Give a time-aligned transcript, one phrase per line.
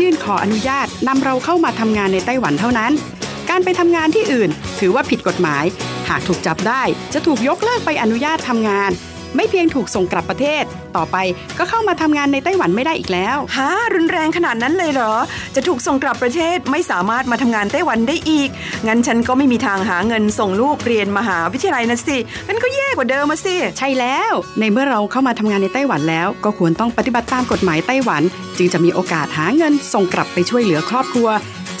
[0.00, 2.92] ยื่นขออนุญาตนำเราเข้ามาทำงานในไต้หวันเท่านั้น
[3.50, 4.50] การไปทำงานที่อื่น
[4.80, 5.64] ถือว่าผิดกฎหมาย
[6.08, 8.90] หากถูกจับได้จะถูกยกเลิกไปอนุญาตทำงาน
[9.36, 10.64] ไม่เพียงถูกส่งกลับประเทศ
[10.96, 11.16] ต่อไป
[11.58, 15.14] ก็เข้ามาทำงานในไต้หวันไม่ได้อีกแล้วฮะรุนแรงขนาดนั้นเลยเหรอ
[15.54, 18.48] จะถูกส่งกลับประเทศไม่สามารถมาทำงานไต้หวันได้อีก
[18.86, 22.16] งั้นฉันก็ไม่มีทางหาเงินส่งลูกเรียนมหาวิทยาลัยนะสิ
[22.48, 28.22] งั้นก็แย่กว่าเดิมมาสิ ใช่แล้ว ในเมื่อเราเข้ามาทำงานในไต้หวันแล้ว ก็ควรต้องปฏิบัติตามกฎหมายไต้หวัน
[28.56, 31.28] จึงจะมีโอกาสหาเงินส่งกลับไปช่วยเหลือครอบครัว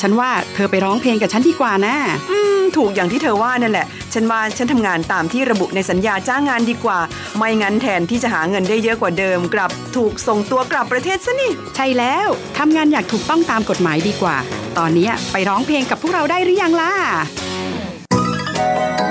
[0.00, 1.94] ฉันว่าเธอไปร้องเพลงกับฉันดีกว่านะ
[2.30, 6.98] อืมถูกอย่างที่เธอว่านั่นแหละ ฉันว่าฉันทำงานตามที่ระบุในสัญญาจ้างงานดีกว่า
[7.36, 14.36] ไม่งั้นแทนที่จะหาเงินได้เยอะกว่าเดิมกลับถูกส่งตัวกลับประเทศซะนี่ ใช่แล้วทำงานอย่างถูกต้องตามกฎหมายดีกว่า
[14.78, 16.92] ตอนนี้ไปร้องเพลงกับพวกเราได้หรือยังล่ะ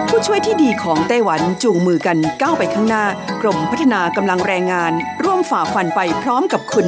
[0.10, 3.04] ผู้ช่วยที่ดีของไต้หวันจูงมือกันก้าวไปข้างหน้า
[3.42, 4.92] กรมพัฒนากำลังแรงงาน
[5.24, 6.88] ร่วมฝ่าฟันไปพร้อมกับคุณ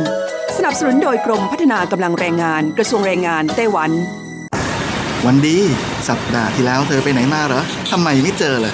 [0.58, 3.92] สนับสนุนโดยกรมพัฒนากำลังแรงงาน กระทรวงแรงงานไต้หวัน
[5.26, 5.58] วันดี
[6.10, 8.74] สัปดาห์ที่แล้วเธอไปไหนมาเหรอทำไมไม่เจอเลย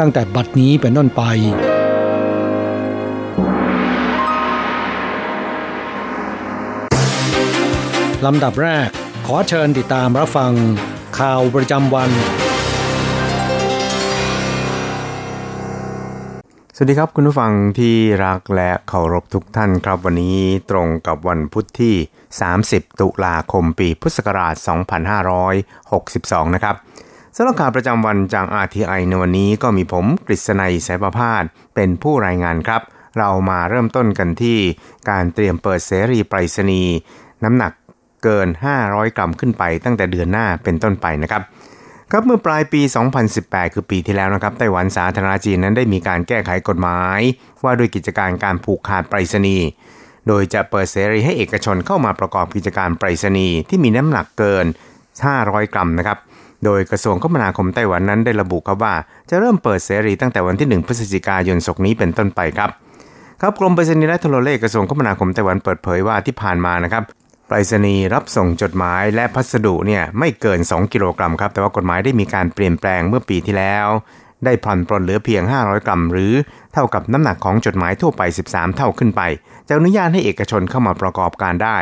[0.00, 1.22] ตั้งแต่บัดนี้เป็นต้นไป
[8.26, 8.88] ลำดับแรก
[9.26, 10.52] ขอเชิญติดตามรับฟัง
[11.18, 12.10] ข่าวประจำวัน
[16.76, 20.38] สวัสดีครับคุณผู้ฟังที่รักและเคารพทุกท่านครับวันนี้
[20.70, 21.94] ตรงกับวันพุทธที่
[22.48, 24.54] 30 ตุลาคมปีพุทธศักราช
[26.50, 31.44] 2562 นะครับำหรับข่าวประจำวันจาก RTI ในวันนี้ก็มีผมกฤษณัยสายประพาส
[31.74, 32.82] เป็นผู้รายงานครับ
[33.18, 34.58] เรามาเริ่มต้นกันที่
[35.10, 36.94] การเตรียมเปิดเสรีไปรษณีย์
[37.44, 37.72] น้ำหนัก
[38.24, 38.48] เกิน
[38.82, 41.42] 500 กรัมขึ้นไปตั้งแต่เดือนหน้าเป็นต้นไปนะครับ
[42.10, 42.80] ครับเมื่อปลายปี
[43.28, 47.20] 2018 คือปีที่แล้วนะครับไต้หวันสาธารณจีนนั้นได้มีการแก้ไขกฎหมาย
[47.64, 49.66] ว่าด้วยกิจการการผูกขาดไปรษณีย์
[50.28, 54.66] โดยจะเปิดเสรีให้เอกชนเข้ามาประกอบกิจการไปรษณีย์ที่มีน้ำหนักเกิน
[55.20, 56.18] 500 กรัมนะครับ
[56.64, 58.94] โดยกระทรวงคมนาคมไต้หวันนั้นได้ระบุครับว่า
[59.30, 62.70] จะเริ่มเปิดเสรีตั้งแต่วันที่ 1 พฤศจิกายนศกนี้เป็นต้นไปครับ
[63.40, 67.02] ครับกรมไปรษณีย์และโทรเลขกระทรวงคมนาคมไต้หวันเปิดเผยว่าที่ผ่านมานะครับ
[67.48, 73.86] ไปรษณีย์รับส่งจดหมายและพัสดุเนี่ยไม่เกิน 2 กิโลกรัมครับแต่ว่ากฎหมายได้มีการเปลี่ยนแปลงเมื่อปีที่แล้ว
[74.44, 76.32] ได้ผ่อนปลนเหลือเพียง 500 กรัม หรือ
[76.72, 79.22] เท่ากับน้ำหนักของจดหมายทั่วไป 13 เท่าขึ้นไป
[79.68, 81.78] จะอนุญาตให้เอกชนเข้ามาประกอบการได้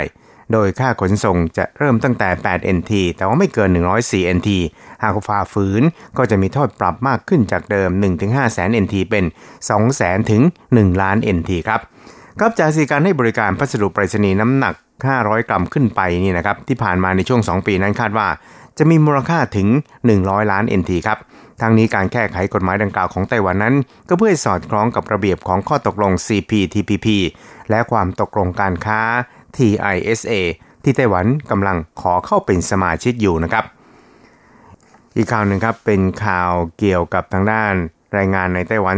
[0.53, 3.71] โดยค่าขนส่งจะเริ่มตั้งแต่ 8 NT แต่ว่าไม่เกิน
[4.03, 4.51] 104 NT
[5.03, 5.83] หากฝ่าฝืน
[6.19, 7.91] ก็จะมีโทษปรับมากขึ้นจากเดิม
[8.23, 9.25] 1-5แสน NT เป็น
[9.61, 10.43] 2 แสนถึง
[10.73, 11.81] 1 ล้าน NT ครับ
[12.39, 14.75] ครับจากสีการให้บริการพัสดุไปรษณีย์น้ำหนัก
[15.13, 18.29] 500 กรัมขึ้นไปนี่นะครับที่ผ่านมาในช่วง 2 ปีนั้นคาดว่า
[18.79, 19.69] จะมีมูลค่าถึง
[20.09, 21.19] 100 ล้าน NT ครับ
[21.61, 23.75] ทางนี้การแก้ไขกฎหมายดังกล่าวของไต้หวันนั้น
[24.09, 27.07] ก็เพื่อสอดคล้องกับระเบียบของข้อตกลง CPTPP
[27.71, 29.01] และความตกลงการค้า
[29.59, 30.33] TISA
[30.83, 33.65] ที่ไต้หวันกำลังขอเข้าเป็นสมาชิกอยู่นะครับ
[35.17, 37.75] อีกข่าวหนึ่งครับเป็นข่าวเกี่ยวกับทางด้าน
[38.15, 38.97] แรงงานในไต้หวัน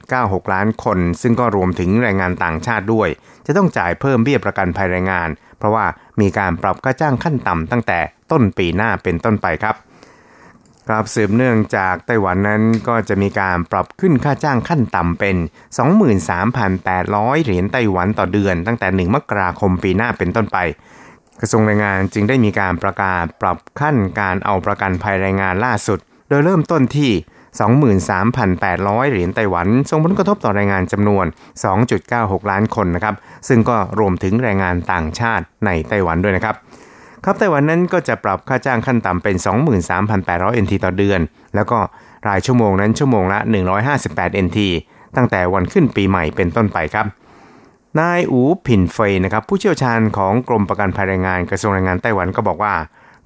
[0.00, 3.08] 2.96 ล้านคน ซึ่งก็รวมถึงแรงงานต่างชาติด้วย
[3.46, 5.28] จะต้องจ่ายเพิ่มเบี้ยประกันภัยแรงงาน
[5.58, 5.86] เพราะว่า
[6.20, 7.98] มีการปรับค่าจ้างขั้นต่ำตั้งแต่
[8.30, 9.76] ต้นปีหน้าเป็นต้นไปครับ
[10.90, 15.36] ครับสืบเนื่องจากไต้หวันนั้นก็จะมีการปรับขึ้นค่าจ้างขั้นต่ำเป็น
[16.60, 20.58] 23,800 เหรียญไต้หวันต่อเดือน ตั้งแต่ 1 มกราคมปีหน้าเป็นต้นไป
[21.40, 25.98] กระทรวงแรงงานจึงได้มีการประกาศปรับขั้นการเอาประกันภัยแรงงานล่าสุด
[26.28, 27.12] โดยเริ่มต้นที่
[28.30, 31.26] 23,800 เหรียญไต้หวัน ส่งผลกระทบต่อแรงงานจำนวน
[31.88, 33.14] 2.96 ล้านคนนะครับ
[33.48, 36.56] ซึ่งก็รวมถึงแรงงานต่างชาติในไต้หวันด้วยนะครับ
[37.24, 39.36] ครับไต้หวันนั้นก็จะปรับค่าจ้างขั้นต่ำเป็น
[40.00, 41.20] 23,800 NT ต่อเดือน
[41.54, 41.78] แล้วก็
[42.28, 43.38] รายชั่วโมงนั้นชั่วโมงละ
[43.92, 44.58] 158 NT
[45.16, 47.06] ตั้งแต่วันขึ้นปีใหม่เป็นต้นไปครับ
[47.98, 52.74] นายอูผินเฟยนะครับผู้เชี่ยวชาญของกรมประกันภัยแรงงานกระทรวงแรงงานไต้หวันก็บอกว่า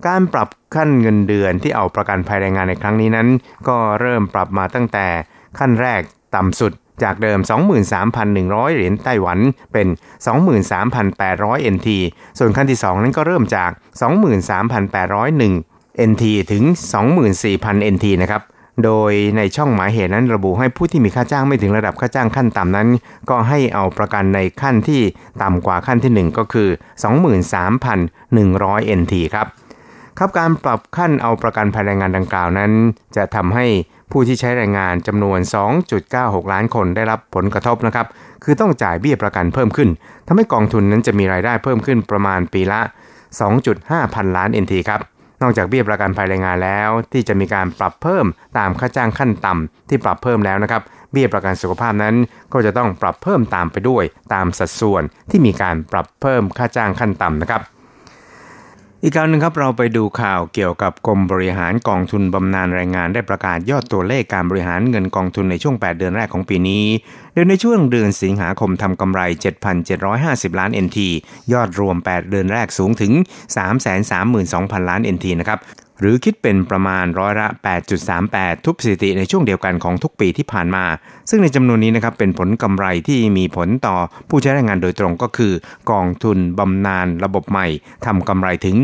[0.06, 3.28] การปรับขั้นเงินเดือนที่เอาประกันภัยแรงงานในครั้งนี้นั้น
[3.68, 5.06] ก็เริ่มปรับมาตั้งแต่
[5.58, 6.00] ขั้นแรก
[6.34, 7.38] ต่ำสุด จากเดิม
[8.06, 9.38] 23,100 เหรียญไต้หวัน
[9.72, 9.86] เป็น
[10.80, 11.88] 23,800 NT
[12.38, 13.70] ส่วนขั้นที่ 2 นั้นก็เริ่มจาก
[14.68, 16.62] 23,801 NT ถึง
[17.28, 18.42] 24,000 NT นะครับ
[18.84, 22.88] โดยในช่องหมายเหตุนั้นระบุให้ผู้ที่มีค่าจ้างไม่ถึงระดับค่าจ้างขั้นต่ำนั้น
[23.30, 25.02] ก็ให้เอาประกันในขั้นที่
[25.42, 26.68] ต่ำกว่าขั้นที่ 1 ก็คือ
[27.84, 29.46] 23,100 NT ครับ
[30.18, 32.72] ครับการปรับขั้นเอาประกันภัยแรงงานดังกล่าวนั้น
[33.16, 33.66] จะทำให้
[34.10, 35.38] ผู้ที่ใช้แรงงานจำนวน
[35.96, 38.06] 2.96 ล้านคนได้รับผลกระทบนะครับ
[38.44, 39.88] คือต้องจ่ายเบี้ยประกันเพิ่มขึ้น
[40.26, 42.80] ทำให้กองทุนนั้นจะมีรายได้เพิ่มขึ้นประมาณปีละ
[43.46, 45.00] 2.5 พันล้าน NT ครับ
[45.42, 48.26] นอกจากเบี้ยประกันภัยแรงงานแล้ว ที่จะมีการปรับเพิ่ม
[48.58, 52.14] ตามค่าจ้างขั้นต่ำที่ปรับเพิ่มแล้วนะครับ เบี้ยประกันสุขภาพนั้น
[52.52, 57.62] ก็จะต้องปรับเพิ่มตามไปด้วย ตามสัดส่วนที่มีการปรับเพิ่มค่าจ้างขั้นต่ำนะครับ
[59.06, 66.84] อีกข่าวหนึ่งครับเราไปดูข่าวเกี่ยวกับกรมบริหารกองทุนบำนาญแรงงานได้ประกาศยอดตัวเลขการบริหารเงินกองทุนในช่วง 8 เดือนแรกของปีนี้
[67.34, 69.20] โดยในช่วงเดือนสิงหาคมทำกำไร
[69.90, 70.98] 7,750 ล้าน NT
[71.52, 73.12] ยอดรวม 8 เดือนแรกสูงถึง
[74.00, 75.58] 332,000 ล้าน NT นะครับ
[76.00, 77.48] หรือคิดเป็นประมาณร้อยละ
[78.06, 80.84] 8.38 ทุบสถิติในช่วงเดียวกันของทุกปีที่ผ่านมา
[81.30, 83.96] ซึ่งในจำนวนนี้นะครับเป็นผลกำไรที่มีผลต่อ
[84.28, 85.52] ผู้ใช้แรงงานโดยตรงก็คือ
[85.90, 87.66] กองทุนบำนาญระบบใหม่
[88.06, 88.74] ทำกำไรถึง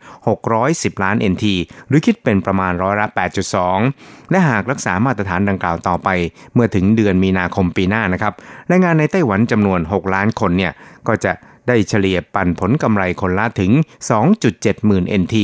[0.00, 1.44] 187,610 ล้าน NT
[1.88, 3.06] หรือคิดเป็นประมาณร้อยละ
[3.68, 6.08] 8.2 และหากรักษามาตรฐานดังกล่าวต่อไป
[6.54, 8.32] เมื่อถึงเดือนมีนาคมปีหน้านะครับ
[8.68, 10.72] แรงงานในไต้หวันจำนวน 6 ล้านคนเนี่ย
[11.08, 11.32] ก็จะ
[11.68, 13.72] ได้เฉลี่ยปันผลกำไรคนละถึง
[14.28, 15.36] 2.7 หมื่น NT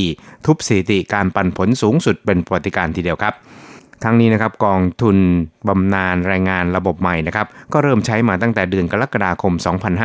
[0.45, 3.33] ทุบสถิติการปันผลสูงสุดเป็นปฏิการทีเดียวครับ
[4.03, 5.17] ทั้งนี้นะครับกองทุน
[5.67, 9.53] บำนาญแรงงานระบบใหม่นะครับก็เริ่มใช้มาตั้งแต่เดือนกรกฎาคม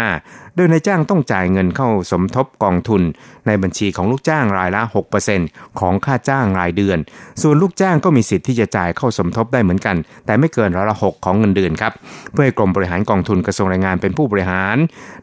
[0.03, 3.03] 2005 โดยนายจ้างต้องจ่ายเงินเข้าสมทบกองทุน
[3.47, 4.83] ในบัญชีของลูกจ้างรายละ
[5.31, 6.99] 6%ของค่าจ้างรายเดือน
[7.43, 11.93] ส่วนลูกจ้างก็มีสิทธิ์ที่จะจ่ายเข้าสมทบได้เหมือนกัน แต่ไม่เกินร้อยละ 6 ของเงินเดือนครับ
[12.33, 14.77] เพื่อให้กรมบริหารกองทุนกระทรวงแรงงานเป็นผู้บริหาร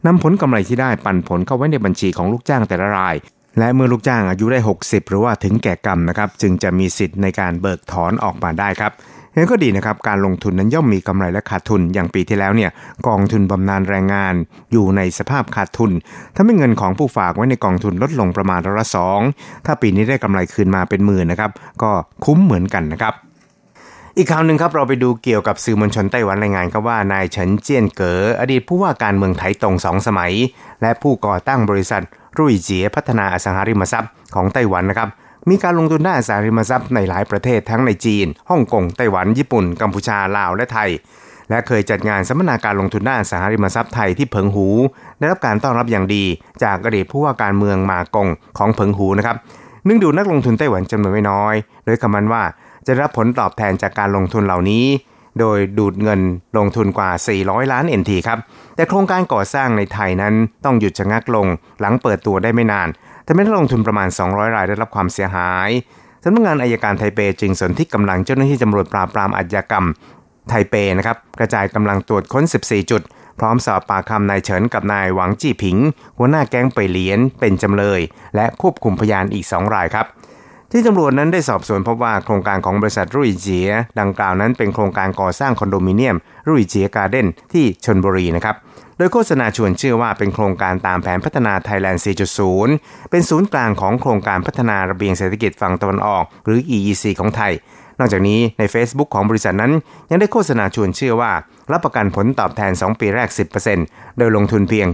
[0.06, 3.16] นำผลกำไรที่ได้ปันผลเข้าไว้ในบัญชีของลูกจ้างแต่ละราย
[3.60, 8.94] และเมื่อลูกจ้างอายุได้ 60 หรือว่าถึงแก่กรรมนะครับ จึงจะมีสิทธิ์ในการเบิกถอนออกมาได้ครับ
[9.34, 12.72] เห็นก็ดีนะครับการลงทุนนั้นย่อมมีกำไรและขาดทุนอย่างปีที่แล้วเนี่ย
[13.08, 14.34] กองทุนบำนาญแรงงาน
[14.72, 15.92] อยู่ในสภาพขาดทุน
[16.36, 19.20] ถ้าไม่เงินของผู้ฝากไว้ในกองทุนลดลงประมาณร้อยละสอง
[19.66, 21.92] ถ้าปีนี้ได้กำไรคืนมาเป็นหมื่นนะครับ ก็
[22.26, 23.14] คุ้มเหมือนกันนะครับ
[24.18, 30.34] อีกข่าวหนึ่งครับเราไปดูเกี่ยวกับสื่อมวลชนไต้หวันรายงานครับว่านายเฉินเจี้ยนเก๋ออดีตผู้ว่าการเมืองไถตรงสองสมัย
[30.82, 32.04] และผู้ก่อตั้งบริษัท
[32.40, 35.10] รุ่ยเจียพัฒนาอสังหาริมทรัพย์ของไต้หวันนะครับ
[35.50, 40.90] มีการลงทุนด้านอสังหาริมทรัพย์ในหลายประเทศทั้งในจีนฮ่องกงไต้หวันญี่ปุ่น กัมพูชาลาวและไทย
[41.50, 44.68] และเคยจัดงานสัมมนาการลงทุนด้านอสังหาริมทรัพย์ไทยที่เพิงหู
[45.20, 46.24] ได้รับการต้อนรับอย่างดี
[46.64, 48.28] จากอดีตผู้ว่าการเมืองมากง
[48.58, 49.38] ของเพิงหูนะครับ
[49.88, 52.44] นึ่งดูนักลงทุนไต้หวันจำนวนไม่น้อยโดยคำมันว่า
[52.88, 54.86] จะรับผลตอบแทนจากการลงทุนเหล่านี้
[55.40, 56.22] โดยดูดเงิน
[56.58, 57.10] ลงทุนกว่า
[57.42, 58.40] 400 ล้าน NT ครับ
[58.76, 60.34] แต่โครงการก่อสร้างในไทยนั้น
[60.66, 61.48] ต้องหยุดชะงักลง
[61.80, 62.88] หลังเปิดตัวได้ไม่นาน
[63.26, 65.70] ทำให้นักลงทุนประมาณ 200 รายได้รับความเสียหาย
[66.24, 69.86] สำนักงานอายการไทเปจึงสนที่กำลังเจ้าหน้าที่ตำรวจปราบปรามอาชญากรรม
[70.50, 73.02] ไทเปนะครับกระจายกำลังตรวจค้น 14 จุด
[73.40, 75.78] พร้อมสอบปากคำนายเฉินกับนายหวังจี้ผิง
[76.18, 78.02] หัวหน้าแก๊งไปเหลียนเป็นจำเลย
[78.36, 80.06] และควบคุมพยานอีก 2 รายครับ
[80.78, 86.16] ที่ตำรวจนั้นได้สอบสวนพบว่าโครงการของบริษัทรุ่ยเจีย ดังกล่าวนั้นเป็นโครงการก่อสร้างคอนโดมิเนียม
[86.48, 88.56] รุ่ยเจียการ์เด้นที่ชนบุรีนะครับ
[88.98, 92.04] โดยโฆษณาชวนเชื่อว่าเป็นโครงการตามแผนพัฒนาไทยแลนด์
[92.56, 97.54] 4.0 เป็นศูนย์กลางของโครงการพัฒนาระเบียงเศรษฐกิจฝั่งตะวันออก หรือ EEC ของไทย
[98.00, 99.72] นอกจากนี้ใน Facebook ของบริษัทนั้น
[100.10, 101.32] ยังได้โฆษณาชวนเชื่อว่า
[101.72, 103.30] รับประกันผลตอบแทน 2 ปีแรก
[103.74, 104.88] 10%โดยลงทุนเพียง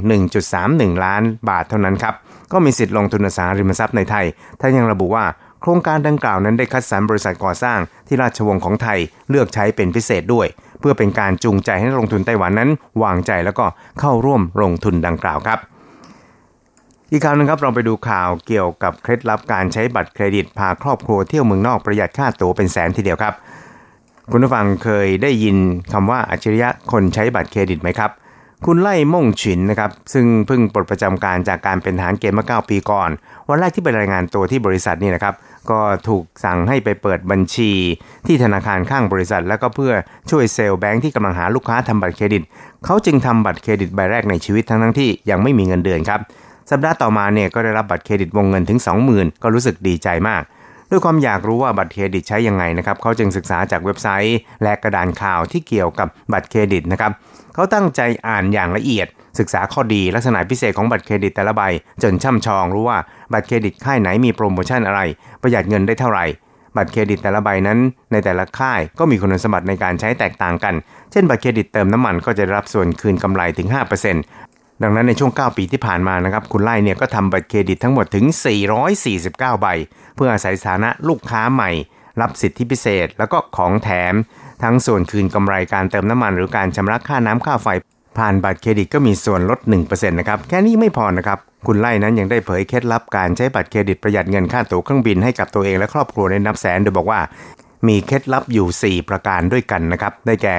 [0.49, 2.15] 1.31 ล้านบาทเท่านั้นครับ
[2.51, 4.25] ก็มีสิทธิ์ลงทุนอสังหาริมทรัพย์ในไทย
[4.59, 5.25] ท่านยังระบุว่า
[5.61, 8.99] โครงการดังกล่าวนั้นได้คัดสรรบริษัทก่อสร้างที่ราชวงศ์ของไทย
[9.29, 10.47] เลือกใช้เป็นพิเศษด้วย
[10.79, 12.69] เพื่อเป็นการจูงใจให้นักลงทุนไต้หวันนั้น
[13.03, 13.65] วางใจแล้วก็
[13.99, 15.59] เข้าร่วมลงทุนดังกล่าวครับ
[17.11, 23.33] อีกข่าวนึงครับเราไปดูข่าวเกี่ยวกับเคล็ดลับการใช้บัตรเครดิตพาครอบครัวเที่ยวเมืองนอกประหยัดค่าตั๋วเป็นแสนทีเดียวครับ
[24.31, 25.57] คุณผู้ฟังเคยได้ยิน
[25.93, 28.11] คำว่าอัจฉริยะคนใช้บัตรเครดิตไหมครับ
[28.65, 33.09] คุณไล่ม่งฉินนะครับซึ่งเพิ่งปลดประจำการจากการเป็นทหารเกณฑ์มา 9 ปีก่อน
[33.49, 35.33] วันแรกที่ไปรายงานตัวที่บริษัทนี่นะครับ
[35.69, 37.71] ก็ถูกสั่งให้ไปเปิดบัญชี
[38.27, 39.93] ที่ธนาคารข้างบริษัท แล้วก็เพื่อ
[40.29, 42.43] ช่วยเซลล์แบงก์ที่กำลังหาลูกค้าทำบัตรเครดิต
[42.85, 46.19] เขาจึงทำบัตรเครดิตใบแรกในชีวิตทั้งทั้งที่ยังไม่มีเงินเดือนครับ
[46.71, 48.79] สัปดาห์ต่อมาเนี่ยก็ได้รับบัตรเครดิตวงเงินถึง
[49.11, 50.43] 20,000 ก็รู้สึกดีใจมาก
[50.89, 57.11] ด้วยความอยากรู้ว่าบัตรเครดิตใช้ยังไงนะครับ เขาจึงศึกษาจากเว็บไซต์ และกระดานข่าวที่เกี่ยวกับบัตรเครดิตนะครับ
[57.53, 59.07] เขาตั้งใจอ่านอย่างละเอียด
[59.39, 61.61] ศึกษาข้อดีลักษณะพิเศษของบัตรเครดิตแต่ละใบ
[62.03, 62.99] จนช่ำชองรู้ว่า
[63.33, 65.01] บัตรเครดิตค่ายไหนมีโปรโมชั่นอะไร
[65.41, 66.25] ประหยัดเงินได้เท่าไหร่
[66.77, 67.79] บัตรเครดิตแต่ละใบนั้น
[68.11, 70.73] ในแต่ละค่ายก็มีคุณสมบัติในการใช้แตกต่างกัน
[71.11, 73.67] เช่นบัตรเครดิตเติมน้ำมันก็จะรับส่วนคืนกำไรถึง
[74.25, 78.25] 5%ดังนั้นในช่วง 9 ปีที่ผ่านมานะครับ คุณไล่เนี่ยก็ทำบัตรเครดิตทั้งหมดถึง
[78.93, 79.67] 449 ใบ
[80.15, 81.71] เพื่ออาศัยสถานะลูกค้าใหม่
[82.21, 84.13] รับสิทธิพิเศษแล้วก็ของแถม
[84.63, 87.67] ทั้งส่วนคืนกำไรการเติมน้ำมันหรือการชำระค่าน้ำค่าไฟ
[88.17, 97.19] ผ่านบัตรเครดิตก็มีส่วนลด 1%นะครับ แค่นี้ไม่พอนะครับ คุณไล่นั้นยังได้เผยเคล็ดลับการใช้บัตรเครดิตประหยัดเงินค่าตั๋วเครื่องบินให้กับตัวเองและครอบครัวในนับแสนโดยบอกว่า
[97.87, 100.57] มีเคล็ดลับอยู่ 4 ประการด้วยกันนะครับ ได้แก่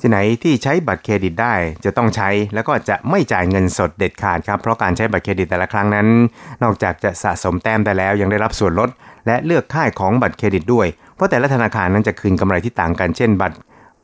[0.00, 1.54] ที่ไหนที่ใช้บัตรเครดิตได้
[1.84, 6.06] จะต้องใช้แล้วก็จะไม่จ่ายเงินสดเด็ดขาดครับ เพราะการใช้บัตรเครดิตแต่ละครั้งนั้น
[6.62, 8.90] นอกจากจะสะสมแต้มได้แล้วยังได้รับส่วนลด
[9.26, 10.86] และเลือกค่ายของบัตรเครดิตด้วย
[11.22, 13.56] เพราะแต่ละธนาคารนั้นจะคืนกำไรที่ต่างกัน เช่น บัตร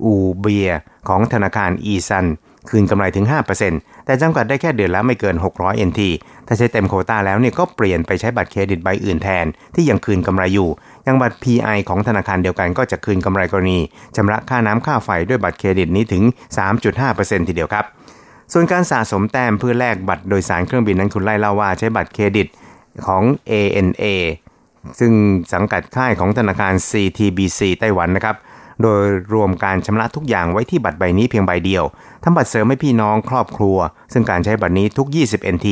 [0.05, 0.71] U Bear
[1.09, 2.27] ของธนาคาร E.SUN
[2.71, 3.27] คืนกำไรถึง
[3.67, 6.01] 5%แต่จำกัดได้แค่เดือนละไม่เกิน 600 NT
[6.47, 10.69] ถ้าใช้เต็มโควต้าแล้วเนี่ยก็เปลี่ยนไปใช้บัตรเครดิตใบอื่นแทน ที่ยังคืนกำไรอยู่
[11.05, 13.79] อย่างบัตร PI ของธนาคารเดียวกันก็จะคืนกำไรกรณี
[14.17, 16.23] ชำระค่าน้ำค่าไฟด้วยบัตรเครดิตนี้ถึง
[16.87, 17.85] 3.5%ทีเดียวครับ
[18.53, 22.47] ส่วนการสะสมแต้มเพื่อแลกบัตรโดยสารเครื่องบินนั้นคุณไล่เล่าว่าใช้บัตรเครดิต
[23.07, 24.05] ของ ANA
[25.01, 25.13] ซึ่ง
[25.53, 28.37] สังกัดค่ายของธนาคาร CTBC ไต้หวันนะครับ
[28.83, 29.05] โดย
[29.35, 31.85] รวมการชำระทุกอย่างไว้ที่บัตรใบนี้เพียงใบเดียว
[32.25, 33.79] ทำบัตรเสริมให้พี่น้องครอบครัว
[34.13, 35.69] ซึ่งการใช้บัตรนี้ทุก 20 NT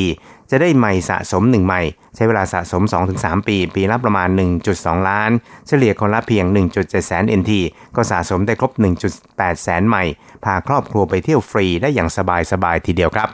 [0.50, 1.82] จะได้ใหม่สะสม 1 ใหม่
[2.14, 2.82] ใช้เวลาสะสม
[3.16, 4.28] 2-3 ปี ปีละประมาณ
[4.68, 5.30] 1.2 ล้าน
[5.66, 6.44] เฉลี่ยคนละเพียง
[6.76, 7.52] 1.7 แสน NT
[7.96, 8.72] ก็สะสมได้ครบ
[9.18, 10.04] 1.8 แสนใหม่
[10.44, 12.08] พาครอบครัวไปเที่ยวฟรีได้อย่าง
[12.50, 13.30] สบายๆทีเดียวครับ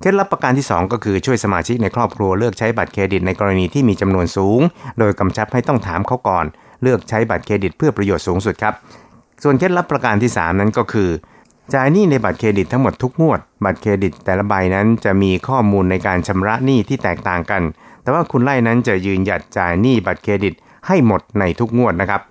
[0.00, 4.60] เคล็ดลับประการที่ 2 ก็คือช่วยสมาชิกในครอบครัวเลือกใช้บัตรเครดิตในกรณีที่มีจำนวนสูง
[4.98, 6.44] โดยกำชับให้ต้องถามเขาก่อน
[6.82, 8.74] เลือกใช้บัตรเครดิตเพื่อประโยชน์สูงสุดครับ
[9.42, 11.10] ส่วนเคล็ดลับประการที่ 3 นั้นก็คือ
[11.74, 17.62] จ่ายหนี้ในบัตรเครดิตทั้งหมดทุกงวด บัตรเครดิตแต่ละใบนั้นจะมีข้อมูลในการชำระหนี้ที่แตกต่างกัน
[18.02, 20.54] แต่ว่าคุณไล่นั้นจะยืนหยัดจ่ายหนี้บัตรเครดิต
[20.86, 22.22] ให้หมดในทุกงวดนะครับ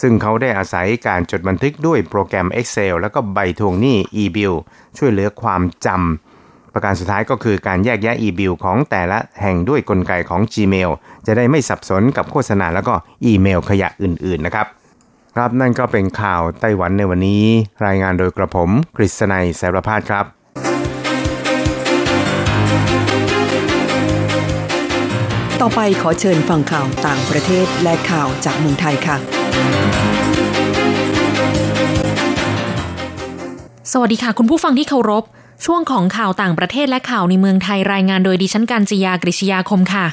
[0.00, 4.54] ซึ่งเขาได้อาศัยการจดบันทึกด้วยโปรแกรม Excel แล้วก็ใบทวงหนี้ e-bill
[4.98, 6.29] ช่วยเหลือความจำ
[6.74, 10.90] ประการสุดท้ายก็คือการแยกแยะ e-bill ของแต่ละแห่งด้วยกลไกของ Gmail
[11.26, 14.66] จะได้ไม่สับสนกับโฆษณาแล้วก็อีเมลขยะอื่นๆนะครับ
[15.36, 17.44] ครับนั่นก็เป็นข่าวไต้หวันในวันนี้
[17.86, 20.24] รายงานโดยกระผมกฤษณัยสารพาดครับ
[25.60, 29.16] ต่อไปขอเชิญฟังข่าวต่างประเทศและข่าวจากเมืองไทยค่ะ
[33.92, 35.24] สวัสดีค่ะ คุณผู้ฟังที่เคารพ
[35.64, 40.06] ช่วงของข่าวต่างประเทศและข่าวในเมืองไทยรายงานโดยดิฉันการจยากริชยาคมค่ะ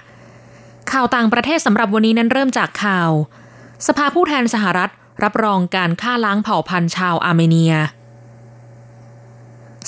[0.91, 3.11] ข่าวต่างประเทศสำหรับวันนี้นั้นเริ่มจากข่าว
[3.87, 4.89] สภาผู้แทนสหรัฐ
[5.23, 7.75] รับรองการฆ่าล้างเผ่าพันธุ์ชาวอาร์เมเนีย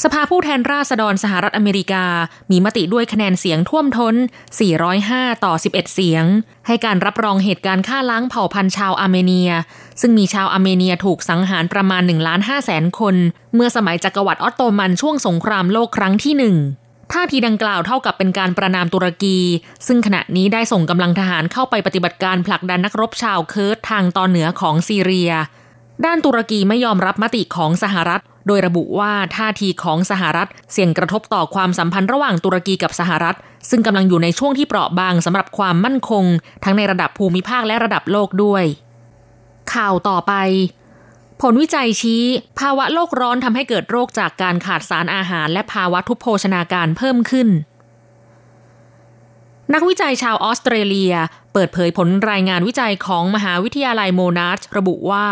[0.03, 2.05] สภาผู้แทนราษฎรสหรัฐอเมริกา
[2.51, 4.15] มีมติด้วยคะแนนเสียงท่วมท้น
[4.79, 6.25] 405 ต่อ 11 เสียง
[6.67, 9.51] ให้การรับรองเหตุการณ์ฆ่าล้างเผ่าพันธุ์ชาวอาร์เมเนีย
[10.01, 13.15] ซึ่งมีชาวอาร์เมเนียถูกสังหารประมาณ1ล้าน5แสนคน
[13.55, 16.55] เมื่อสมัยจักรวรรดิออตโตมันช่วงสงครามโลกครั้งที่หนึ่ง
[17.11, 19.37] ท่าทีดังกล่าวเท่ากับเป็นการประณามตุรกี
[19.87, 25.31] ซึ่งขณะนี้ได้ส่งกำลังทหารเข้าไปปฏิบัติการผลักดันนักรบชาวเคิร์ดทางตอนเหนือของซีเรีย
[26.05, 33.37] ด้านตุรกีไม่ยอมรับมติของสหรัฐ โดยระบุว่าท่าทีของสหรัฐเสี่ยงกระทบต่อความสัมพันธ์ระหว่างตุรกีกับสหรัฐ
[33.69, 36.25] ซึ่งกำลังอยู่ในช่วงที่เปราะบางสำหรับความมั่นคง
[36.63, 38.63] ทั้งในระดับภูมิภาคและระดับโลกด้วย
[39.73, 40.33] ข่าวต่อไป
[41.41, 42.23] ผลวิจัยชี้
[42.59, 47.47] ภาวะโลกร้อนทำให้เกิดโรคจากการขาดสารอาหาร และภาวะทุพโภชนาการเพิ่มขึ้น
[49.73, 51.13] นักวิจัยชาวออสเตรเลีย
[51.53, 55.27] เปิดเผยผลรายงานวิจัยของมหาวิทยาลัยโมนาชระบุว่า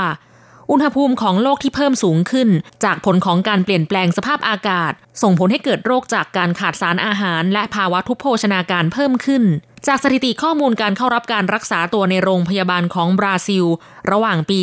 [0.72, 2.50] อุณหภูมิของโลกที่เพิ่มสูงขึ้น
[2.84, 9.44] จากผลของการเปลี่ยนแปลงสภาพอากาศ ส่งผลให้เกิดโรคจากการขาดสารอาหาร และภาวะทุพโภชนาการเพิ่มขึ้น
[9.88, 13.66] จากสถิติข้อมูลการเข้ารับการรักษาตัวในโรงพยาบาลของบราซิล
[14.12, 14.60] ระหว่างปี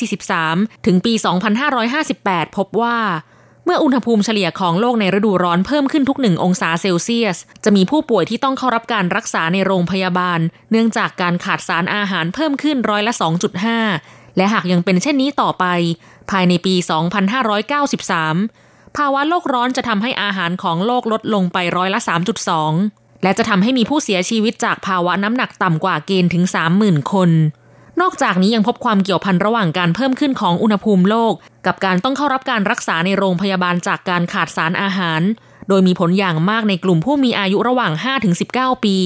[0.00, 1.12] 2543 ถึงปี
[1.84, 2.98] 2558 พบว่า
[3.64, 13.12] เมื่ออุณหภูมิเฉลี่ยของโลกในฤดูร้อนเพิ่มขึ้นทุกหนึ่งองศาเซลเซียส จะมีผู้ป่วยที่ต้องเข้ารับการรักษาในโรงพยาบาล เนื่องจากการขาดสารอาหารเพิ่มขึ้นร้อยละ
[13.78, 15.64] 2.5 และหากยังเป็นเช่นนี้ต่อไป
[16.30, 16.74] ภายในปี
[18.04, 22.00] 2593 ภาวะโลกร้อนจะทำให้อาหารของโลกลดลงไปร้อยละ
[22.60, 26.44] 3.2 และจะทำให้มีผู้เสียชีวิตจากภาวะน้ำหนักต่ำกว่าเกณฑ์ถึง
[26.78, 27.30] 30,000 คน
[28.00, 31.32] นอกจากนี้ยังพบความเกี่ยวพันระหว่างการเพิ่มขึ้นของอุณหภูมิโลก
[31.66, 35.22] กับการต้องเข้ารับการรักษาในโรงพยาบาลจากการขาดสารอาหาร
[35.68, 37.92] โดยมีผลอย่างมากในกลุ่มผู้มีอายุระหว่าง
[38.38, 38.96] 5-19 ปี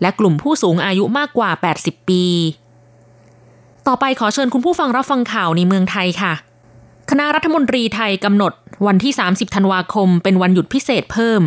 [0.00, 2.24] และกลุ่มผู้สูงอายุมากกว่า 80 ปี
[3.88, 6.32] ต่อไปขอเชิญคุณผู้ฟังรับฟังข่าวในเมืองไทยค่ะ
[7.10, 8.52] คณะรัฐมนตรีไทยกำหนด
[8.86, 11.42] วันที่ 30 ธันวาคม เป็นวันหยุดพิเศษเพิ่ม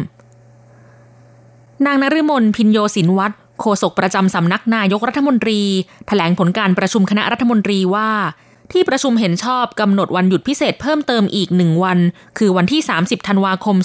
[1.86, 5.68] นางนฤมลพินโยสินวัตรโฆษกประจำสำนักนายกรัฐมนตรีถ
[6.07, 8.11] แถลงผลการประชุมคณะรัฐมนตรีว่า
[8.72, 12.00] ที่ประชุมเห็นชอบกำหนดวันหยุดพิเศษเพิ่มเติมอีกหนึ่งวัน
[12.37, 13.77] คือวันที่ 30 ธันวาคม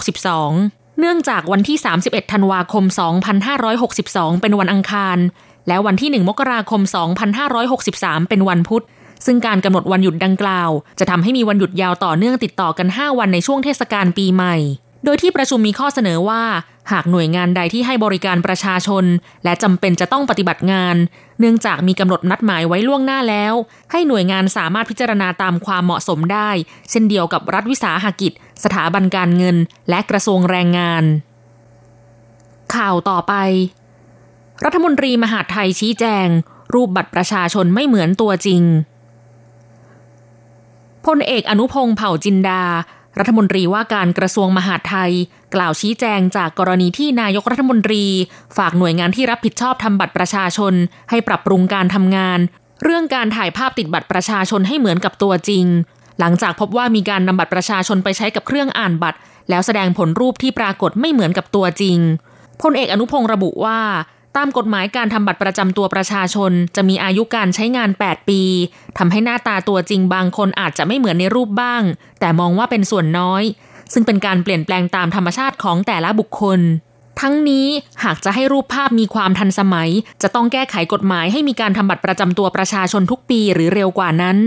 [0.00, 2.84] 2562 เนื่องจากวันที่ 31 ธันวาคม
[3.62, 5.18] 2562 เป็นวันอังคาร
[5.68, 6.80] และวันที่ 1 มกราคม
[7.56, 8.84] 2563 เป็นวันพุธ
[9.26, 14.56] ซึ่งการกำหนดวันหยุดดังกล่าว จะทำให้มีวันหยุดยาวต่อเนื่องติดต่อกัน 5 วันในช่วงเทศกาลปีใหม่
[15.04, 16.42] โดยที่ประชุมมีข้อเสนอว่า
[16.92, 19.04] หากหน่วยงานใดที่ให้บริการประชาชน
[19.44, 20.96] และจำเป็นจะต้องปฏิบัติงาน
[21.40, 23.54] เนื่องจากมีกำหนดนัดหมายไว้ล่วงหน้าแล้ว
[23.92, 26.50] ให้หน่วยงานสามารถพิจารณาตามความเหมาะสมได้
[26.90, 28.32] เช่นเดียวกับรัฐวิสาหกิจ
[28.64, 29.56] สถาบันการเงิน
[29.90, 31.04] และกระทรวงแรงงาน
[32.74, 33.34] ข่าวต่อไป
[34.64, 36.28] รัฐมนตรีมหาดไทยชี้แจง
[36.74, 38.62] รูปบัตรประชาชนไม่เหมือนตัวจริง
[41.06, 42.62] พลเอกอนุพงศ์เผ่าจินดา
[43.18, 45.12] รัฐมนตรีว่าการกระทรวงมหาดไทย
[45.54, 48.04] กล่าวชี้แจงจากกรณีที่นายกรัฐมนตรี
[48.56, 50.74] ฝากหน่วยงานที่รับผิดชอบทำบัตรประชาชน
[51.10, 52.38] ให้ปรับปรุงการทำงาน
[52.82, 55.64] เรื่องการถ่ายภาพติดบัตรประชาชนให้เหมือนกับตัวจริง
[56.20, 59.18] หลังจากพบว่ามีการนำบัตรประชาชนไปใช้กับเครื่องอ่านบัตร
[59.50, 61.98] แล้วแสดงผลรูปที่ปรากฏไม่เหมือนกับตัวจริง
[62.62, 63.80] พลเอกอนุพงศ์ระบุว่า
[64.36, 68.40] ตามกฎหมายการทำบัตรประจำตัวประชาชน จะมีอายุการใช้งาน 8 ปี
[68.98, 71.82] ทำให้หน้าตาตัวจริงบางคนอาจจะไม่เหมือนในรูปบ้าง
[72.20, 73.42] แต่มองว่าเป็นส่วนน้อย
[73.92, 76.60] ซึ่งเป็นการเปลี่ยนแปลงตามธรรมชาติของแต่ละบุคคล
[77.20, 77.66] ทั้งนี้
[78.04, 79.90] หากจะให้รูปภาพมีความทันสมัย
[80.22, 84.38] จะต้องแก้ไขกฎหมายให้มีการทำบัตรประจำตัวประชาชนทุกปีหรือเร็วกว่านั้น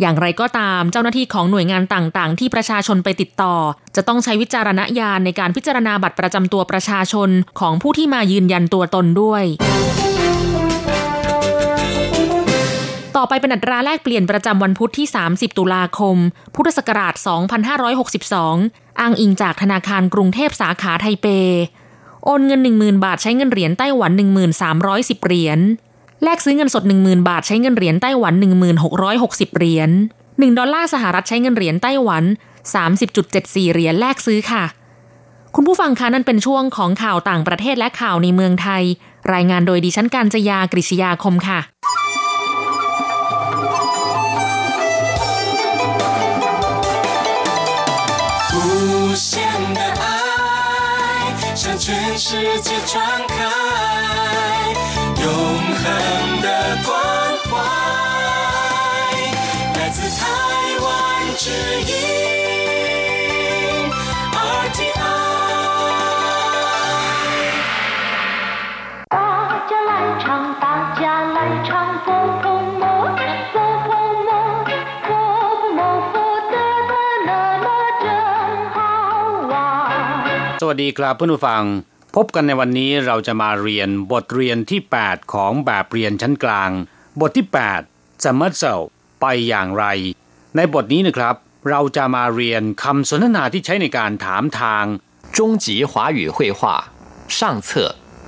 [0.00, 3.54] อย่างไรก็ตามเจ้าหน้าที่ของหน่วยงานต่างๆ ที่ประชาชนไปติดต่อ
[3.96, 7.30] จะต้องใช้วิจารณญาณในการพิจารณาบัตรประจำตัวประชาชน
[7.60, 9.44] ของผู้ที่มายืนยันตัวตนด้วย
[13.16, 16.16] ต่อไปเป็นอัตราแลกเปลี่ยนประจำวันพุธที่ 30 ตุลาคม
[16.54, 17.14] พุทธศักราช
[18.06, 21.26] 2562 อ้างอิงจากธนาคารกรุงเทพสาขาไทเป
[22.24, 24.12] โอนเงิน 10,000 บาทใช้เงินเหรียญไต้หวัน
[24.68, 25.58] 1310 เหรียญ
[26.23, 28.33] แลกซื้อเงินสด 10,000 บาทใช้เงินเหรียญไต้หวัน
[28.95, 29.89] 1660 เหรียญ
[30.25, 32.23] 1ดอลลาร์สหรัฐใช้เงินเหรียญไต้หวัน
[32.97, 34.63] 30.74 เหรียญแลกซื้อค่ะ
[35.55, 38.83] คุณผู้ฟังคะนั่นเป็นช่วงของข่าวต่างประเทศและข่าวในเมืองไทย
[39.33, 41.59] รายงานโดยดิฉันการจยากริชยาคมค่ะ
[51.61, 53.74] 向全世界传开永
[69.08, 69.18] 大
[69.68, 70.26] 家来唱，
[70.62, 70.64] 大
[70.98, 71.02] 家
[71.36, 71.70] 来唱，
[72.04, 72.06] 佛
[72.42, 72.44] 风
[72.80, 72.84] 摩，
[73.52, 73.54] 佛
[73.86, 73.88] 风
[74.26, 74.30] 摩，
[75.06, 75.08] 佛
[75.60, 75.80] 不摩，
[76.12, 76.14] 佛
[76.52, 76.54] 得
[76.90, 76.92] 得，
[77.28, 77.30] 那
[77.64, 77.66] 么
[78.02, 78.06] 真
[78.74, 78.78] 好
[79.54, 79.58] 啊！
[80.60, 81.62] สวัสดีครับเพื่อนผู้ฟัง
[82.15, 86.71] พบกันในวันนี้เราจะมาเรียนบทเรียนที่ 8 ของแบบเรียนชั้นกลาง
[87.19, 87.45] บทที่
[87.85, 88.81] 8จะมัดเซล
[89.21, 89.85] ไปอย่างไร
[90.55, 91.35] ในบทนี้นะครับ
[91.69, 94.85] เราจะมาเรียนคำสนทนาที่ใช้ในการถามทาง
[95.35, 96.59] 终极华语绘画
[97.37, 97.69] 上册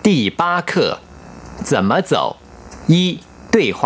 [0.05, 0.07] 第
[0.39, 0.71] 八课
[1.69, 2.13] 怎么走
[2.93, 2.93] 一
[3.53, 3.79] 对话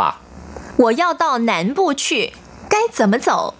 [0.82, 2.34] 我要到南部去，
[2.70, 3.56] 该怎么走？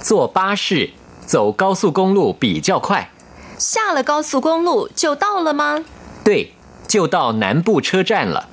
[0.00, 0.90] 坐巴士
[1.26, 3.10] 走高速公路比较快
[3.58, 5.84] 下了高速公路就到了吗？
[6.24, 6.52] 对
[6.88, 8.48] 就到南部车站了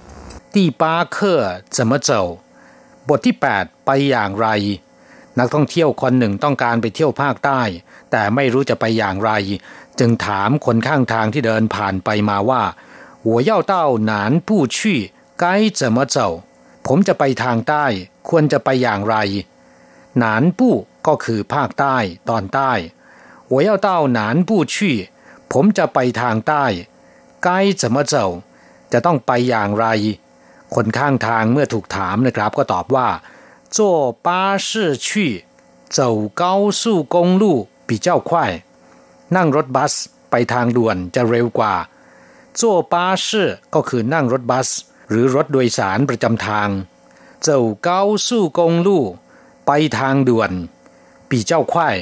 [0.52, 2.40] 第八课怎么走
[3.08, 4.48] บทที่ 8 ไปอย่างไร
[5.40, 7.62] นักท่องเที่ยวคนหนึ่งต้องการไปเที่ยวภาคใต้
[8.12, 9.32] แต่ไม่รู้จะไปอย่างไร
[10.00, 12.64] จึงถามคนข้างทางที่เดินผ่านไปมาว่า
[13.30, 13.74] 我要到
[14.12, 14.14] 南
[14.48, 14.78] 部去
[15.42, 15.46] 该
[15.80, 16.18] 怎么走
[16.88, 17.86] ผมจะไปทางใต้
[18.30, 19.16] ควรจะไปอย่างไร
[20.20, 20.76] หนานปู่
[21.08, 21.98] ก็คือภาคใต้
[22.30, 22.72] ตอนใต้
[23.54, 24.76] 我要到南部去
[25.52, 26.66] ผมจะไปทางใต้
[27.46, 27.50] 该
[27.82, 28.16] 怎么走
[28.92, 29.86] จะต้องไปอย่างไร
[30.76, 33.08] คนข้างทางเมื่อถูกถามนะครับ ก็ตอบว่า
[33.76, 33.78] 坐
[34.26, 34.28] 巴
[34.68, 34.70] 士
[35.06, 35.08] 去
[35.98, 36.00] 走
[36.42, 36.44] 高
[36.80, 36.82] 速
[37.14, 37.44] 公路
[37.88, 38.32] 比较快
[39.36, 39.94] นั่งรถบัส
[40.32, 41.74] ไปทางด่วนจะเร็วกว่า
[42.60, 42.62] 坐
[42.94, 43.28] 巴士
[43.74, 44.68] ก็คือนั่งรถบัส
[45.10, 46.70] หรือรถโดยสารประจำทาง
[47.48, 47.50] 走
[47.88, 47.90] 高
[48.26, 48.90] 速公路
[49.66, 50.52] ไปทางด่วน
[51.30, 51.98] ปีเจ้าควาย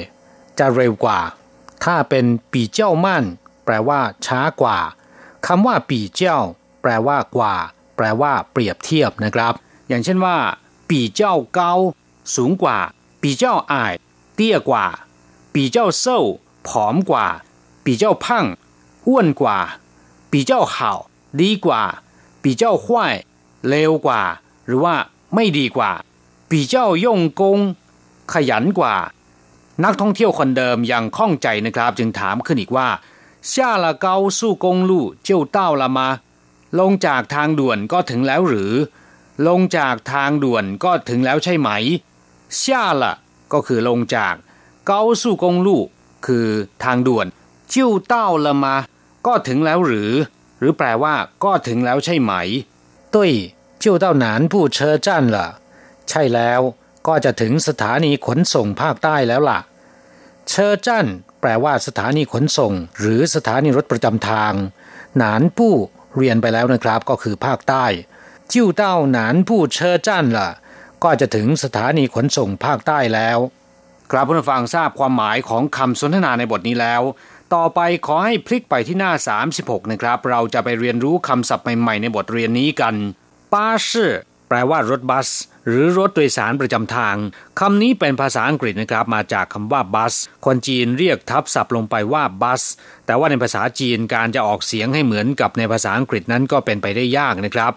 [0.58, 1.18] จะเร็วกว่า
[1.83, 3.23] ถ้าเป็นปีเจ้ามั่น
[3.65, 4.79] แปลว่า ช้ากว่า
[5.47, 6.39] คำว่า ปีเจ้า
[6.81, 7.53] แปลว่ากว่า
[7.95, 9.53] แปลว่า เปรียบเทียบนะครับ
[9.87, 10.37] อย่างเช่นว่า
[10.89, 11.73] ปีเจ้าเกา
[12.35, 12.77] สูงกว่า
[13.21, 13.93] ปีเจ้าอาย
[14.35, 14.85] เตี้ยกว่า
[15.53, 16.19] ปีเจ้าเศร้า
[16.67, 17.27] ผอมกว่า
[17.85, 18.45] ปีเจ้าพัง
[19.07, 19.57] อ้วนกว่า
[20.31, 20.91] ปีเจ้าห่า
[21.41, 21.81] ดีกว่า
[22.43, 23.13] ปีเจ้าห้วย
[23.67, 24.21] เลวกว่า
[24.65, 24.95] หรือว่า
[25.35, 25.91] ไม่ดีกว่า
[26.49, 27.59] ปีเจ้าย่งกง
[28.33, 28.95] ขยันกว่า
[29.84, 32.88] นักท่องเที่ยวคนเดิมยังข้องใจนะครับ จึงถามขึ้นอีกว่า
[33.50, 34.06] 下了高
[34.38, 34.92] 速公路
[35.26, 35.98] 就到了吗
[36.78, 38.72] ลงจากทางด่วนก็ถึงแล้วหรือ
[39.48, 41.68] ลงจากทางด่วนก็ถึงแล้วใช่ไหม
[42.60, 42.62] 下
[43.00, 43.04] 了
[43.52, 44.34] ก็คือลงจาก
[44.90, 45.68] 高速公路
[46.26, 46.48] คือ
[46.84, 47.26] ทางด่วน
[47.72, 47.74] 就
[48.12, 48.66] 到了吗
[49.26, 50.12] ก็ถึงแล้วหรือ
[50.58, 52.32] หรือแปลว่า ก็ถึงแล้วใช่ไหม
[53.14, 53.16] 对
[53.82, 55.36] 就到南部车站了
[56.08, 56.60] ใช่แล้ว
[57.07, 59.59] ก็จะถึงสถานีขนส่งภาคใต้แล้วล่ะ
[60.49, 61.07] เชอจัน
[61.41, 64.53] แปลว่าสถานีขนส่ง หรือสถานีรถประจำทาง
[65.17, 65.73] หนานผู้
[66.15, 67.85] เรียนไปแล้วนะครับก็คือภาคใต้
[68.51, 70.49] จิ้วเต้าหนานผู้เชอจันล่ะ
[71.03, 73.37] ก็จะถึงสถานีขนส่งภาคใต้แล้ว
[74.11, 77.01] ครับผู้ฟังทราบความหมายของคำสนทนาในบทนี้แล้ว
[77.53, 79.11] ต่อไปขอให้พลิกไปที่หน้า
[79.51, 82.95] 36 นะครับ เราจะไปเรียนรู้คำศัพท์ใหม่ๆในบทเรียนนี้กัน
[83.53, 84.11] ป้าชื่อ
[84.51, 85.27] แปลว่ารถบัส
[85.67, 87.15] หรือรถโดยสารประจำทาง
[87.59, 90.13] คำนี้เป็นภาษาอังกฤษนะครับ มาจากคำว่าบัส
[90.45, 92.63] คนจีนเรียกทับศัพท์ลงไปว่าบัส
[93.05, 97.73] แต่ว่าในภาษาจีนการจะออกเสียงให้เหมือนกับในภาษาอังกฤษนั้นก็เป็นไปได้ยากนะครับ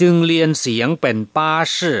[0.00, 1.98] จึงเรียนเสียงเป็นป้าชื่อ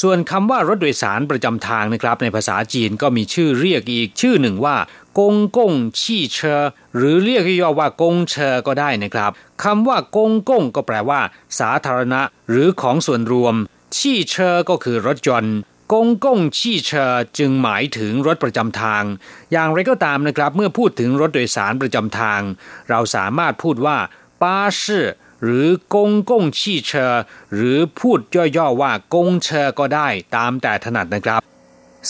[0.00, 4.76] ส่วนคำว่ารถโดยสารประจำทางนะครับ ในภาษาจีนก็มีชื่อเรียกอีกชื่อหนึ่งว่า
[5.18, 6.62] กงกงชี่เชอ
[6.96, 9.30] หรือเรียกย่อว่ากงเชอก็ได้นะครับ
[9.62, 11.20] คำว่ากงกงก็แปลว่า
[11.58, 12.20] สาธารณะ
[12.50, 13.54] หรือของส่วนรวม
[13.96, 15.56] ชี่เชอก็คือรถยนต์
[15.92, 19.04] กงกงชี่เชอจึงหมายถึงรถประจำทาง
[19.52, 22.40] อย่างไรก็ตามนะครับ เมื่อพูดถึงรถโดยสารประจำทาง
[22.88, 23.98] เราสามารถพูดว่า
[24.42, 25.06] ป้าชื่อ
[25.44, 27.14] หรือกงกงชี่เชอ
[27.54, 28.20] หรือพูด
[28.56, 31.40] ย่อๆว่ากงเชอก็ได้ตามแต่ถนัดนะครับ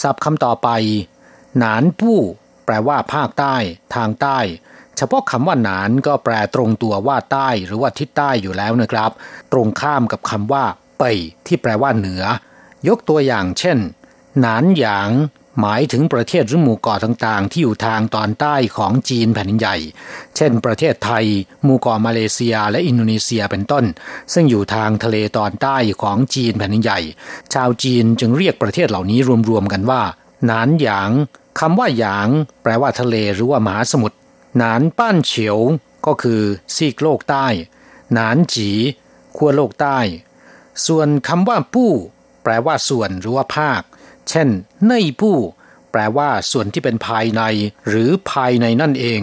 [0.00, 0.68] ศัพท์คำต่อไป
[1.58, 2.18] หนานผู้
[2.70, 3.56] ลว่าภาคใต้
[3.94, 4.38] ทางใต้
[4.96, 9.10] เฉพาะคำว่าหนานก็แปลตรงตัวว่าใต้ หรือว่าทิศใต้อยู่แล้วนะครับ
[9.52, 10.64] ตรงข้ามกับคำว่า
[10.98, 12.22] เป่ยที่แปลว่าเหนือ
[12.88, 13.78] ยกตัวอย่างเช่น
[14.40, 15.10] หนานหยาง
[15.60, 19.76] หมายถึงประเทศหรือหมู่เกาะต่างๆ ที่อยู่ทางตอนใต้ของจีนแผ่นใหญ่
[20.36, 21.24] เช่น ประเทศไทย
[21.64, 23.84] หมู่เกาะมาเลเซีย และอินโดนีเซียเป็นต้น
[24.32, 26.98] ซึ่งอยู่ทางทะเลตอนใต้ของจีนแผ่นใหญ่
[27.54, 29.18] ชาวจีนจึงเรียกประเทศเหล่านี้
[29.50, 30.02] รวมๆกันว่า
[30.46, 31.10] หนานหยาง
[31.58, 32.28] คำว่าหยาง
[32.62, 34.16] แปลว่าทะเลหรือว่ามหาสมุทร
[34.56, 35.58] หนานป้านเฉียว
[36.06, 36.40] ก็คือ
[36.74, 37.46] ซีกโลกใต้
[38.12, 38.70] หนานจี
[39.36, 39.98] ขั้วโลกใต้
[40.86, 41.92] ส่วนคำว่าปู้
[42.42, 43.82] แปลว่าส่วนหรือว่าภาค
[44.28, 44.48] เช่น
[44.86, 45.36] เน่ยปู้
[45.92, 47.42] แปลว่าส่วนที่เป็นภายใน
[47.88, 49.22] หรือภายในนั่นเอง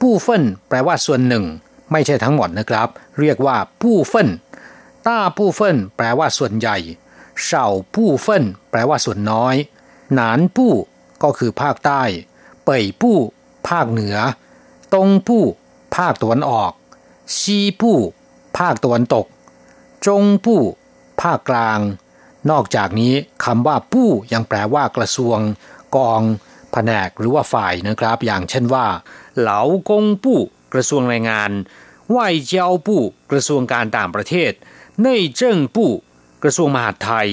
[0.00, 1.44] ปู้เฟินแปลว่าส่วนหนึ่ง
[1.92, 2.88] ไม่ใช่ทั้งหมดนะครับ
[3.20, 4.28] เรียกว่าปู้เฟิน
[5.06, 6.76] ต้าปู้เฟินแปลว่าส่วนใหญ่
[7.42, 9.54] เฉาปู้เฟินแปลว่าส่วนน้อย
[10.14, 10.72] หนานปู้
[11.22, 12.02] ก็คือภาคใต้
[12.64, 13.16] เป่ยผู้
[13.68, 14.16] ภาคเหนือ
[14.94, 15.44] ตงผู้
[15.96, 16.72] ภาคตะวันออก
[17.38, 17.98] ซีผู้
[18.58, 19.26] ภาคตะวันตก
[20.06, 20.60] จงผู้
[21.22, 21.80] ภาคกลาง
[22.50, 25.38] นอกจากนี้คำว่าผู้ยังแปลว่ากระทรวง
[25.96, 26.22] กอง
[26.72, 28.86] แผนกหรือว่าฝ่ายนะครับ อย่างเช่นว่า
[29.38, 30.38] เหลากงผู้
[30.72, 31.50] กระทรวงแรงงาน
[32.14, 33.00] ว่ายเจ้าผู้
[33.30, 34.52] กระทรวงการต่างประเทศ
[35.04, 35.90] ในเจิ้งผู้
[36.42, 37.28] กระทรวงมหาดไทย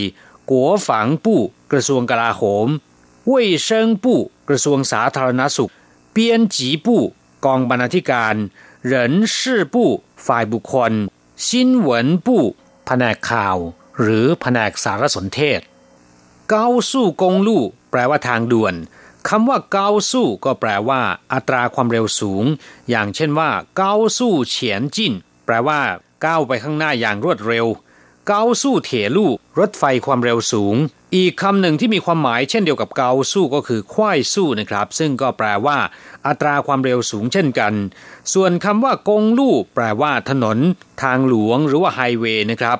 [0.50, 1.40] กัวฝังผู้
[1.72, 2.68] กระทรวงกลาโหม
[3.32, 3.34] 卫
[3.68, 3.70] 生
[4.04, 4.06] 部
[4.50, 5.72] กระทรวงสาธารณสุข
[6.12, 7.00] เปียนจีบุ
[7.46, 8.36] กองบรรณาธิการ
[8.92, 8.94] 人
[9.36, 9.38] 事
[9.74, 9.76] 部
[10.26, 10.94] ฝ่ายบุคคล
[11.46, 12.00] ชินวิ
[12.86, 13.58] แผนกข่าว
[14.02, 15.60] หรือแผนกสารสนเทศ
[16.50, 16.68] เกา
[17.92, 18.76] แปลว่าทางด่วน
[19.30, 21.02] คำว่าเกาสู้ก็แปลว่า
[21.34, 22.44] อัตราความเร็วสูง
[22.90, 25.14] อย่างเช่นว่าเกาสู้เฉียนจิน
[25.46, 25.80] แปลว่า
[26.26, 27.66] ก้าวไปข้างหน้าอย่างรวดเร็ว
[28.28, 30.76] เกาสู้เถลู่รถไฟความเร็วสูง
[31.16, 35.78] อีกคำหนึ่งที่มีความหมายเช่นเดียวกับเกาสู้ก็คือควายสู้นะครับ ซึ่งก็แปลว่า
[36.28, 37.74] อัตราความเร็วสูงเช่นกัน
[38.34, 40.58] ส่วนคำว่ากงลู่แปลว่าถนน
[41.02, 42.78] ทางหลวงหรือว่าไฮเวย์นะครับ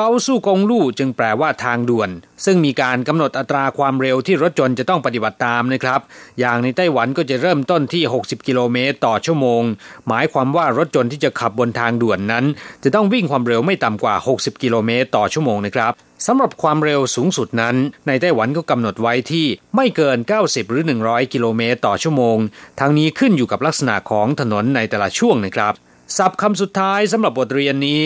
[0.00, 2.10] เกาสู้กงลู่จึงแปลว่าทางด่วน
[2.44, 6.00] ซึ่งมีการกำหนดอัตราความเร็วที่รถยนต์จะต้องปฏิบัติตามนะครับ
[6.40, 9.62] อย่างในไต้หวันก็จะเริ่มต้นที่ 60 กิโลเมตรต่อชั่วโมง
[10.08, 12.44] หมายความว่ารถยนต์ที่จะขับบนทางด่วนนั้น
[12.84, 15.92] จะต้องวิ่งความเร็วไม่ต่ำกว่า 60 กิโลเมตรต่อชั่วโมงนะครับ
[16.26, 22.36] สำหรับความเร็วสูงสุดนั้น ในไต้หวันก็กำหนดไว้ที่ไม่เกิน 90 หรือ 100 กิโลเมตรต่อชั่วโมง
[22.80, 25.74] ทั้งนี้ขึ้นอยู่กับลักษณะของถนนในแต่ละช่วงนะครับ
[26.16, 28.02] ศัพท์คำสุดท้ายสำหรับบทเรียนนี้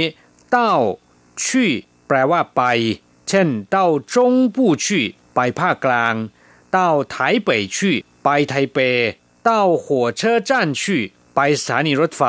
[0.52, 0.74] เต้า
[1.44, 1.70] ชี่
[2.08, 2.62] แปลว่าไป
[3.28, 6.14] เช่นเต้าจงปู้ชี่ไปภาคกลาง
[6.72, 8.78] เต้าไถเป่ยชี่ไปไทเป
[9.44, 11.02] เต้าหัวเชอจ้นชี่
[11.34, 12.24] ไปสถานีรถไฟ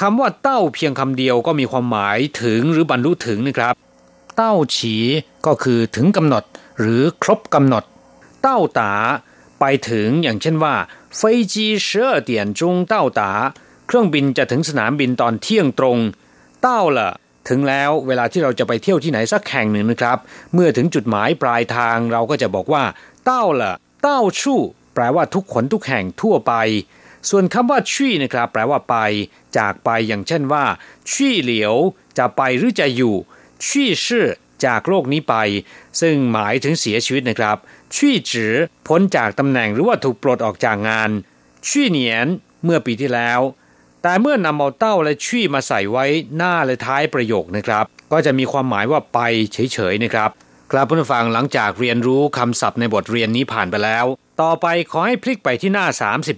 [0.00, 3.74] คำว่าเต้าเพียงคำเดียวก็มีความหมายถึงหรือบรรลุถึงนะครับ
[4.36, 4.94] เต้าฉี
[5.46, 6.44] ก็คือถึงกำหนด
[6.80, 7.84] หรือครบกำหนด
[8.42, 8.92] เต้าตา
[9.60, 10.74] ไปถึงอย่างเช่นว่า
[11.16, 11.20] เฟ
[11.52, 13.30] จีเชอเตียนจงเต้าตา
[13.86, 15.98] เครื่องบินจะถึงสนามบินตอนเที่ยงตรง
[16.62, 17.10] เต้าละ
[17.48, 20.18] ถึงแล้วเวลาที่เราจะไปเที่ยวที่ไหนสักแห่งหนึ่งนะครับ
[20.54, 22.84] เมื่อถึงจุดหมายปลายทางเราก็จะบอกว่า
[23.24, 24.60] เต้าละเต้าชู่
[24.94, 26.54] แปลว่าทุกขนทุกแห่งทั่วไป
[27.30, 28.96] ส่วนคำว่าชี่นะครับ แปลว่าไป
[29.58, 30.64] จากไปอย่างเช่นว่า
[31.12, 31.74] ชี่เหลียว
[32.18, 33.14] จะไปหรือจะอยู่
[33.66, 34.26] ชี่ชื่อ
[34.64, 35.34] จากโลกนี้ไป
[36.00, 37.56] ซึ่งหมายถึงเสียชีวิตนะครับ
[37.96, 38.54] ชี่จือ
[38.88, 41.10] พ้นจากตำแหน่งหรือว่าถูกปลดออกจากงาน
[41.68, 42.26] ชี่เหนียน
[42.64, 43.40] เมื่อปีที่แล้ว
[44.03, 46.05] แต่เมื่อนำเอาเต้าและชี่มาใส่ไว้
[46.37, 49.19] หน้าและท้ายประโยคนะครับ ก็จะมีความหมายว่าไป
[49.53, 50.29] เฉยๆนะครับ
[50.71, 54.05] ครับผู้ฟังหลังจากเรียนรู้คำศัพท์ในบทเรียนนี้ผ่านไปแล้ว
[54.41, 55.85] ต่อไปขอให้พลิกไปที่หน้า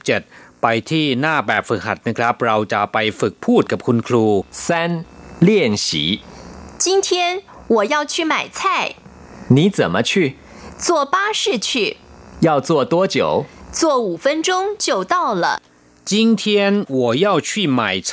[0.06, 4.26] 37 ไปที่หน้าแบบฝึกหัดนะครับ เราจะไปฝึกพูดกับคุณครู
[4.66, 4.68] 三
[5.48, 5.50] 练
[5.86, 5.88] 习
[6.84, 7.08] 今天
[7.76, 8.60] 我要去买菜
[9.56, 10.12] 你怎么去
[10.86, 11.70] 坐巴士去
[12.48, 13.18] 要坐多久
[13.80, 14.50] 坐五分钟
[14.86, 15.46] 就到了
[16.10, 16.44] 今天
[17.00, 17.50] 我要去
[17.80, 18.12] 买菜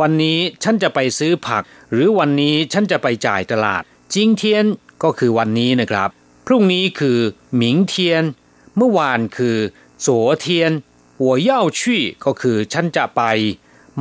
[0.00, 3.82] วันนี้ฉันจะไปซื้อผัก หรือวันนี้ฉันจะไปจ่ายตลาด
[4.14, 4.42] 今天
[5.02, 6.08] ก็คือวันนี้นะครับ
[6.46, 7.18] พรุ่งนี้คือ
[7.60, 7.94] 明天
[8.76, 9.58] เมื่อวานคือ
[10.04, 10.06] 昨
[10.44, 10.46] 天
[11.24, 11.80] 我要去
[12.24, 13.22] ก็คือฉันจะไป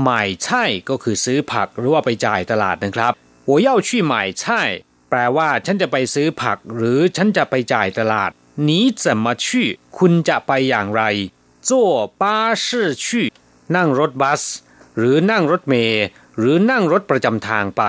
[0.04, 3.13] หมายช่ก็คือซื้อผักหรือว่าไปจ่ายตลาดนะครับ
[3.50, 4.43] 我要去买菜
[5.10, 8.32] แปลว่าฉันจะไปซื้อผัก หรือฉันจะไปจ่ายตลาด
[8.67, 8.69] 你
[9.04, 9.46] 怎么去
[9.98, 11.04] คุณจะไปอย่างไร
[11.68, 11.85] จ้
[12.21, 12.35] ป้
[13.77, 14.42] นั่งรถบัส
[14.97, 16.05] หรือนั่งรถเมย์
[16.38, 17.83] หรือนั่งรถประจำทางไป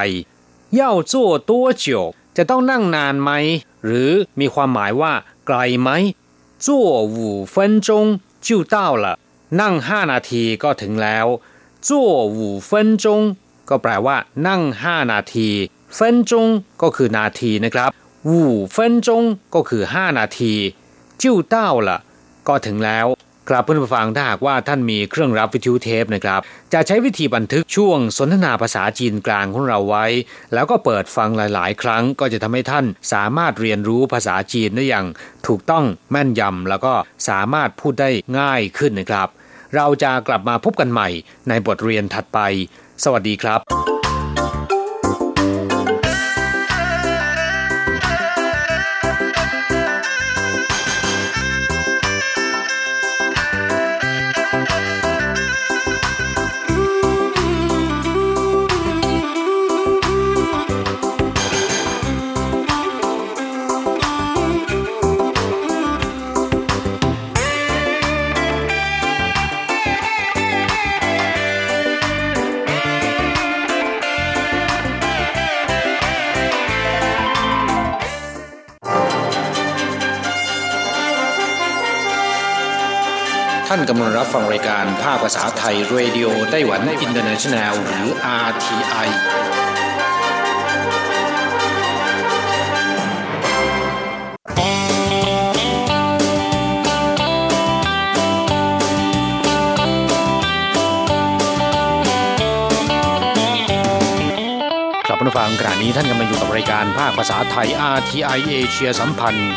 [0.74, 1.94] เย่าจ้ตัวเจี
[2.38, 3.32] จะต้องนั่งนานไหม
[3.86, 5.14] หรือมีความหมายว่า
[5.48, 5.90] ไกลไหม
[6.66, 6.82] จ้
[7.16, 7.66] วูเฟิ
[9.60, 11.28] นั่งห้านาทีก็ถึงแล้ว
[11.88, 12.04] จ้
[12.38, 13.22] วูเฟินจง
[13.70, 15.50] ก็แปลว่า นั่งห้านาที
[15.96, 16.48] เฟินจง
[16.82, 17.90] ก็คือนาทีนะครับ
[18.26, 18.40] หู
[18.72, 20.54] เฟินจงก็คือห้านาที
[21.22, 21.98] จิ้วเต้าละ
[22.48, 23.08] ก็ถึงแล้ว
[23.50, 26.42] ครับเพื่อนผู้ฟังถ้าหากว่าท่านมีเครื่องรับวิทยุเทปนะครับ
[26.74, 30.06] จะใช้วิธีบันทึกช่วงสนทนาภาษาจีนกลางของเราไว้
[30.54, 35.06] แล้วก็เปิดฟังหลาย ๆ ครั้งก็จะทำให้ท่านสามารถเรียนรู้ภาษาจีนได้อย่าง
[35.48, 36.94] ถูกต้องแม่นยำแล้วก็
[37.30, 38.10] สามารถพูดได้
[38.40, 39.28] ง่ายขึ้นนะครับ
[39.76, 41.10] เราจะกลับมาพบกันใหม่
[41.50, 42.40] ในบทเรียนถัดไป
[43.04, 43.79] สวัสดีครับ
[84.20, 88.06] รับฟังรายการภาคภาษาไทย Radio Taiwan International หรือ
[88.48, 89.08] RTI
[105.40, 109.50] ฟังขณะนี้ท่านกำลังอยู่กับรายการภาคภาษาไทย RTI เอเชียสัมพันธ์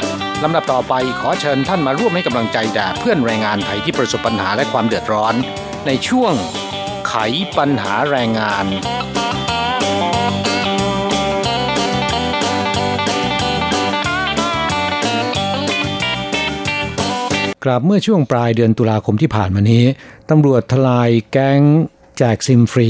[0.43, 5.35] ลำดับต่อไปขอเชิญท่านมาร่วมให้กำลังใจแด่เพื่อนแรงงานไทยที่ประสบปัญหาและความเดือดร้อน
[5.87, 6.33] ในช่วง
[7.09, 7.15] ไข
[7.59, 8.67] ปัญหาแรงงาน
[17.65, 19.85] กลับเมื่อช่วงปลายเดือนตุลาคมที่ผ่านมานี้
[20.31, 21.61] ตำรวจทลายแก๊ง
[22.23, 22.89] จกซิมฟรี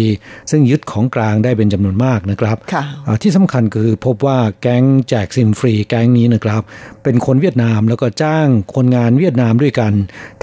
[0.51, 6.63] ซึ่งยึดของกลางได้เป็นจำนวนมากนะครับค่ะอ่าที่สำคัญคือพบว่าแก๊งแจกซิมฟรีแก๊งนี้นะครับ
[7.05, 9.93] เป็นคนเวียดนามแล้วก็จ้างคนงานเวียดนามด้วยกัน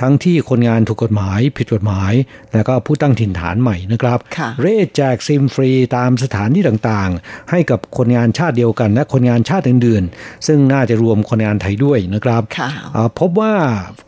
[0.02, 2.14] ทั้งที่คนงานถูกกฎหมาย ผิดกฎหมาย
[2.54, 13.54] แล้วก็ผู้ตั้งถิ่นฐานใหม่นะครับค่ะเร่แจกซิมฟรีตามสถานที่ต่างๆ ให้กับคนงานชาติเดียวกัน และคนงานชาติอื่นๆ ซึ่งน่าจะรวมคนงานไทยด้วยนะครับค่ะอ่าพบว่า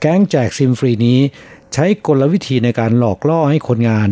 [0.01, 1.19] แก๊งแจกซิมฟรีนี้
[1.73, 4.09] ใช้กลวิธีในการหลอกล่อให้คนงาน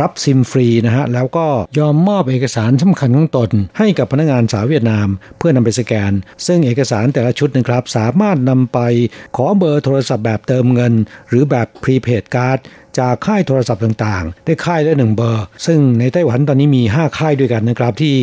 [0.00, 1.46] รับซิมฟรีนะฮะแล้วก็
[1.78, 6.12] ยอมมอบเอกสารสำคัญของตน ให้กับพนักงานสาวเวียดนาม เพื่อนำไปสแกน
[6.46, 8.78] ซึ่งเอกสารแต่ละชุดนะครับ สามารถนำไป
[9.36, 10.92] ขอเบอร์โทรศัพท์แบบเติมเงิน
[11.28, 12.58] หรือแบบ prepaid card
[12.98, 18.16] จากค่ายโทรศัพท์ต่างๆ ได้ค่ายละหนึ่งเบอร์ ซึ่งในไต้หวันตอนนี้มี 5 ค่ายด้วยกันนะครับที่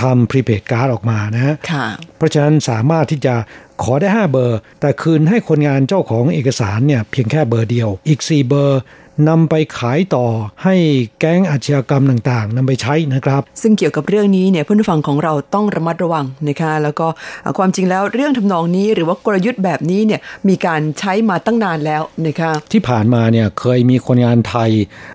[0.00, 3.34] ทำ prepaid card ออกมานะฮะค่ะเพราะฉะนั้นสามารถที่จะ
[3.82, 8.80] ขอได้ 5 เบอร์ แต่คืนให้คนงานเจ้าของเอกสารเนี่ยเพียงแค่เบอร์เดียว อีก 4 เบอร์
[9.28, 10.26] นำไปขายต่อ
[10.64, 10.74] ให้
[11.20, 17.06] แก๊งอาชญากรรมต่างๆนำไปใช้นะครับ ซึ่งเกี่ยวกับเรื่องนี้เนี่ยเพื่อนผู้ฟังของเราต้องระมัดระวังนะคะแล้วก็
[17.44, 24.70] อ่าความจริงแล้วเรื่องทำนองนี้หรือว่ากลยุทธ์แบบนี้เนี่ยมีการใช้มาตั้งนานแล้วนะคะที่ผ่านมาเนี่ยเคยมีคนงานไทย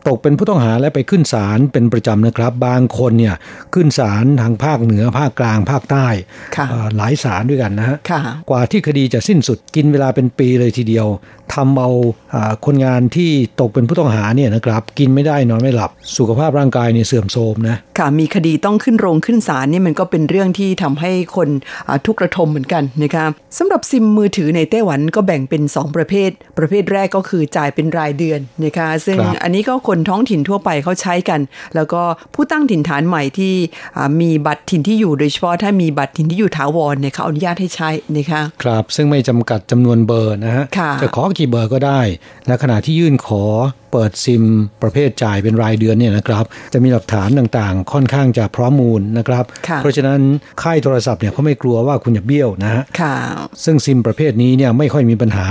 [0.08, 3.36] ตกเป็นผู้ต้องหาและไปขึ้นศาลเป็นประจำนะครับ บางคนเนี่ย
[3.74, 6.08] ขึ้นศาลทางภาคเหนือภาคกลางภาคใต้
[6.56, 11.08] ค่ะเอ่อหลายศาลด้วยกันนะฮะค่ะกว่าที่คดีจะสิ้นสุดกินเวลาเป็นปีเลยทีเดียว
[11.54, 11.90] ทำเอา
[12.34, 13.32] อ่าคนงานที่
[13.62, 21.50] ตกเป็นผู้ต้องหาเนี่ยนะครับกินไม่ได้นอนไม่หลับ สุขภาพร่างกายเนี่ยเสื่อมโทรมนะค่ะมีคดีต้องขึ้นโรงขึ้นศาลเนี่ยมันก็เป็นเรื่องที่ทำให้คน
[21.88, 23.26] อ่าทุกข์ระทมเหมือนกันนะคะ
[23.58, 31.40] สำหรับซิมมือถือในไต้หวันก็แบ่งเป็น 2 ประเภท ประเภทแรกก็คือจ่ายเป็นรายเดือนนะคะซึ่งครับอันนี้ก็คนท้องถิ่นทั่วไปเขาใช้กัน
[31.76, 32.02] แล้วก็
[32.34, 33.54] ผู้ตั้งถิ่นฐานใหม่ที่
[33.98, 42.02] อ่ามีบัตรถิ่นที่อยู่โดยเฉพาะถ้ามีบัตรถิ่นที่อยู่ถาวรเนี่ยเขาอนุญาตให้ใช้นะคะครับซึ่งไม่จำกัดจำนวนเบอร์นะฮะค่ะจะขอกี่เบอร์ก็ได้
[42.48, 43.44] และขณะที่ยื่นขอ
[43.92, 44.44] เปิดซิม
[44.82, 50.20] ประเภทจ่ายเป็นรายเดือนเนี่ยนะครับ จะมีหลักฐานต่างๆ ค่อนข้างจะพร้อมมูลนะครับค่ะเพราะฉะนั้น
[50.62, 53.16] ค่ายโทรศัพท์เนี่ยเขาไม่กลัวว่าคุณจะเบี้ยวนะฮะค่ะ
[53.64, 55.46] ซึ่งซิมประเภทนี้เนี่ยไม่ค่อยมีปัญหา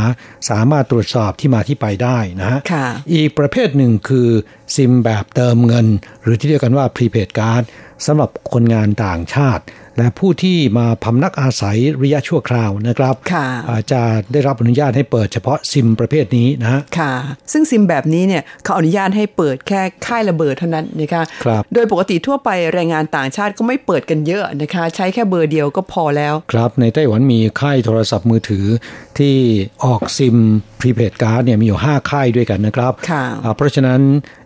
[0.50, 4.28] สามารถตรวจสอบที่มาที่ไปได้นะฮะค่ะอีกประเภทหนึ่งคือ
[4.76, 5.86] ซิมแบบเติมเงิน
[6.22, 7.64] หรือที่เรียกกันว่า prepaid card
[8.06, 9.64] สำหรับคนงานต่างชาติ
[9.98, 17.12] และผู้ที่มาพำนักอาศัยระยะชั่วคราวนะครับค่ะอาจจะได้รับอนุญาตให้เปิดเฉพาะซิมประเภทนี้นะฮะค่ะ
[17.52, 28.64] ซึ่งซิมแบบนี้เนี่ยเขาอนุญาตให้เปิดแค่ค่ายระเบิดเท่านั้นนะคะครับโดยปกติทั่วไปแรงงานต่างชาติก็ไม่เปิดกันเยอะนะคะ ใช้แค่เบอร์เดียวก็พอแล้ว ครับในไต้หวันมีค่ายโทรศัพท์มือถือ
[29.18, 29.36] ที่
[29.84, 30.36] ออกซิม
[30.80, 34.00] prepaid card เนี่ยมีอยู่ 5 ค่ายด้วยกันนะครับค่ะอ่าเพราะฉะนั้น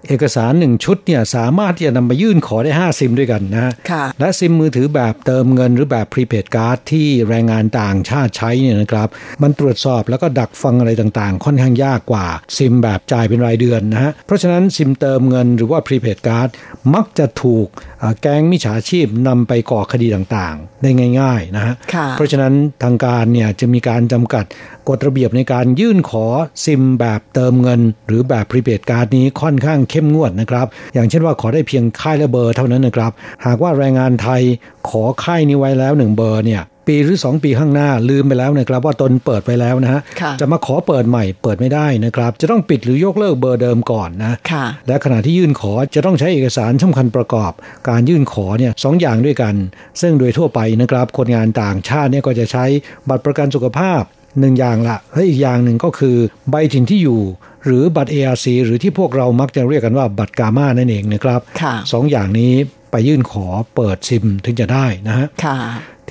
[0.08, 9.08] เอกสาร1ชุดเนี่ยสามารถที่จะนำมายื่นขอได้ 5 ซิมด้วยกันนะฮะค่ะและซิมมือถือแบบเติมเงินหรือแบบ prepaid card ที่แรงงานต่างชาติใช้เนี่ยนะครับ
[9.42, 16.48] มันตรวจสอบแล้วก็ดักฟังอะไรต่างๆ ค่อนข้างยากกว่าซิมแบบจ่ายเป็นรายเดือนนะฮะเพราะฉะนั้นซิมเติมเงินหรือว่า prepaid card
[16.94, 17.66] มักจะถูก
[18.02, 24.44] อ่าแก๊งมิจฉาชีพนำไปก่อคดีต่างๆ ได้ง่ายๆนะฮะค่ะเพราะฉะนั้นทางการเนี่ยจะมีการจำกัด
[24.90, 26.26] กฎระเบียบในการยื่นขอ
[26.64, 33.12] ซิมแบบเติมเงิน หรือแบบ prepaid card นี้ค่อนข้างเข้มงวดนะครับ อย่างเช่นว่าขอได้เพียงค่ายละเบอร์เท่านั้นนะครับ
[33.46, 34.42] หากว่าแรงงานไทย
[34.88, 47.53] ขอค่ายนี้ไว้แล้วหนึ่งเบอร์เนี่ยปีหรือ 2 ปีข้างหน้าลืมไปแล้วนะครับว่าตนเปิดไปแล้วนะฮะค่ะจะมาขอเปิดใหม่เปิดไม่ได้นะครับ จะต้องปิดหรือยกเลิกเบอร์เดิมก่อนนะค่ะและขณะที่ยื่นขอจะต้องใช้เอกสารสำคัญประกอบ
[47.88, 49.55] การยื่นขอเนี่ยสองอย่างด้วยกัน
[50.00, 52.64] ซึ่งโดยทั่วไปนะครับคนงานต่างชาติเนี่ยก็จะใช้
[53.08, 54.02] บัตรประกันสุขภาพ
[54.38, 56.16] หนึ่งอย่างละและอีกอย่างหนึ่งก็คือ
[56.50, 57.22] ใบถิ่นที่อยู่
[57.64, 62.52] หรือบัตร ARC หรือที่พวกเรามักจะเรียกกันว่าบัตรกามานั่นเองนะครับค่ะสองอย่างนี้
[62.90, 65.58] ไปยื่นขอเปิดซิมถึงจะได้นะฮะค่ะ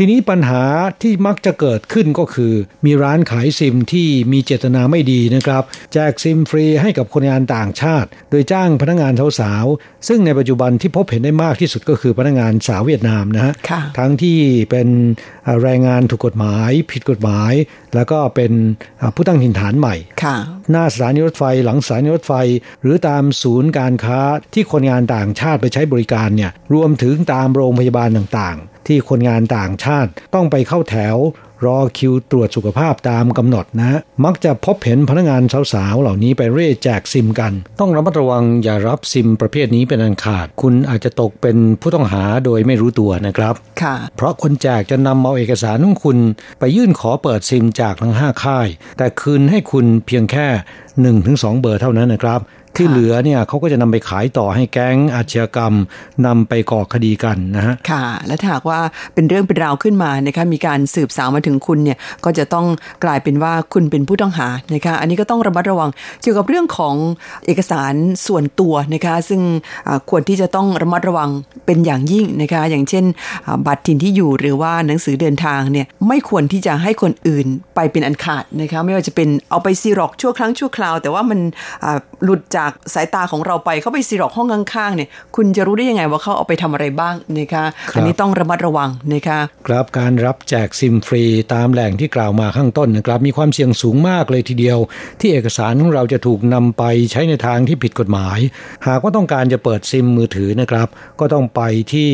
[0.01, 0.61] ทีนี้ปัญหา
[1.01, 2.53] ที่มักจะเกิดขึ้นก็คือ
[2.85, 5.63] มีร้านขายซิมที่มีเจตนาไม่ดีนะครับ
[5.93, 14.39] แจกซิมฟรีให้กับคนงานต่างชาติ โดยจ้างพนักงานสาวๆซึ่งในปัจจุบันที่พบเห็นได้มากที่สุดก็คือพนักงานสาวเวียดนามนะฮะค่ะทั้งที่
[14.69, 14.87] เป็น
[15.43, 17.53] เอ่อแรงงานถูกกฎหมาย ผิดกฎหมาย
[17.95, 18.51] แล้วก็เป็น
[18.99, 20.37] เอ่อผู้ตั้งถิ่นฐานใหม่ค่ะ
[20.71, 22.33] หน้าสถานีรถไฟหลังสถานีรถไฟ
[22.81, 24.19] หรือตามศูนย์การค้า
[24.53, 31.15] ที่คนงานต่างชาติไปใช้บริการเนี่ยรวมถึงตามโรงพยาบาลต่างๆ ที่คนงานต่างชาติต้องไปเข้าแถว
[31.65, 35.41] รอคิวตรวจสุขภาพตามกำหนดนะ มักจะพบเห็นพนักงาน
[35.73, 46.17] สาวๆเหล่านี้ไปเร่แจกซิมกัน ต้องระมัดระวังอย่ารับซิมประเภทนี้เป็นอันขาด คุณอาจจะตกเป็นผู้ต้องหาโดยไม่รู้ตัวนะครับค่ะ เพราะคนแจกจะนำเอาเอกสารของคุณ
[46.59, 50.47] ไปยื่นขอเปิดซิมจากทั้ง 5 ค่าย แต่คืนให้คุณเพียงแค่
[51.07, 52.39] 1-2 เบอร์เท่านั้นนะครับ
[52.75, 55.73] ที่เหลือเนี่ยเขาก็จะนำไปขายต่อให้แก๊งอาชญากรรม
[56.25, 58.79] นำไปก่อคดีกันนะฮะค่ะ และถ้าหากว่า
[59.13, 62.65] เป็นเรื่องเป็นราวขึ้นมานะคะมีการสืบสาวมาถึงคุณเนี่ยก็จะต้อง
[63.03, 65.89] กลายเป็นว่าคุณเป็นผู้ต้องหานะคะอันนี้ก็ต้องระมัดระวัง
[66.21, 66.95] เกี่ยวกับเรื่องของ
[67.45, 67.93] เอกสาร
[68.27, 69.41] ส่วนตัวนะคะซึ่ง
[69.87, 71.29] อ่าควรที่จะต้องระมัดระวัง
[71.65, 73.05] เป็นอย่างยิ่งนะคะอย่างเช่น
[73.45, 77.45] อ่าบัตรถิ่นที่อยู่หรือว่าหนังสือเดินทางเนี่ยไม่ควรที่จะให้คนอื่น
[77.75, 81.39] ไปเป็นอันขาดนะคะไม่ว่าจะเป็นเอาไปซีร็อกซ์ชั่วครั้งชั่วคราว แต่ว่ามัน
[81.83, 82.58] อ่าหลุดจาก
[82.93, 94.79] สายตาของเราไปเขาไปซีร็อกซ์ห้องข้างๆเนี่ยคุณจะรู้ได้ยังไงว่าเขาเอาไปทำอะไรบ้างนะคะครับอันนี้ต้องระมัดระวังนะคะครับการรับแจกซิมฟรีตามแหล่งที่กล่าวมาข้างต้นนะครับมีความเสี่ยงสูงมากเลยทีเดียว
[95.19, 98.39] ที่เอกสารของเราจะถูกนำไปใช้ในทางที่ผิดกฎหมาย
[98.87, 100.87] หากว่าต้องการจะเปิดซิมมือถือนะครับ
[101.19, 101.61] ก็ต้องไป
[101.93, 102.09] ที่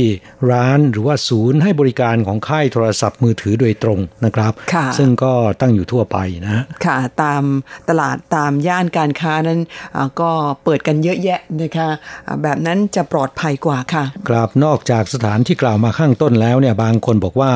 [0.52, 7.44] ร้านหรือว่าศูนย์ให้บริการของค่ายโทรศัพท์มือถือโดยตรงนะครับค่ะซึ่งก็ตั้งอยู่ทั่วไปนะค่ะตาม
[7.90, 9.60] ตลาดตามย่านการค้านั้น
[9.96, 10.32] อ่าก็
[10.64, 11.90] เปิดกันเยอะแยะนะคะ
[12.28, 17.52] อ่าแบบนั้นจะปลอดภัยกว่าค่ะครับนอกจากสถานที่กล่าวมาข้างต้นแล้วเนี่ยบางคนบอกว่า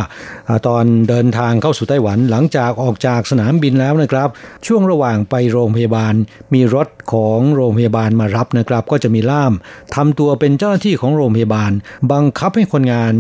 [0.50, 4.30] อาตอนเดินทางเข้าสู่ไต้หวันหลังจากออกจากสนามบินแล้วนะครับ
[4.68, 6.14] ช่วงระหว่างไปโรงพยาบาล
[6.54, 9.54] มีรถของโรงพยาบาลมารับนะครับ ก็จะมีล่าม
[9.96, 11.72] ทำตัวเป็นเจ้าหน้าที่ของโรงพยาบาล
[12.12, 13.14] บังคับให้คนงาน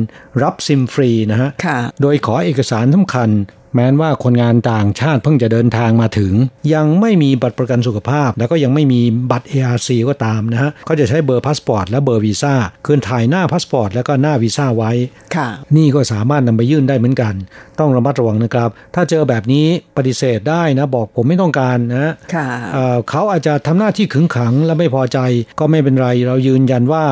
[0.43, 3.29] รับซิมฟรีนะฮะค่ะโดยขอเอกสารสำคัญ
[3.73, 6.33] แม้นว่าคนงานต่างชาติเพิ่งจะเดินทางมาถึง
[6.73, 9.01] ยังไม่มีบัตรประกันสุขภาพ แล้วก็ยังไม่มี
[9.31, 12.53] บัตร ARC ก็ตามนะฮะก็จะใช้เบอร์พาสปอร์ตและเบอร์วีซ่า
[12.85, 14.91] คือถ่ายหน้าพาสปอร์ตแล้วก็หน้าวีซ่าไว้
[15.35, 15.47] ค่ะ
[15.77, 17.33] นี่ก็สามารถนำไปยื่นได้เหมือนกัน
[17.79, 19.65] ต้องระมัดระวังนะครับ ถ้าเจอแบบนี้
[19.97, 25.19] ปฏิเสธได้นะบอกผมไม่ต้องการนะค่ะเอ่อเขาอาจจะทำหน้าที่ขึงขังและไม่พอใจ
[25.59, 27.05] ก็ไม่เป็นไรเรายืนยันว่า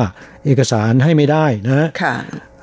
[0.46, 2.14] เอกสารให้ไม่ได้นะค่ะ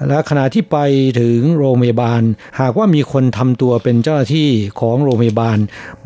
[0.07, 0.77] และขณะที่ไป
[1.19, 2.21] ถึงโรงพยาบาล
[2.59, 5.57] หากว่ามีคนทำตัวเป็นเจ้าหน้าที่ของโรงพยาบาล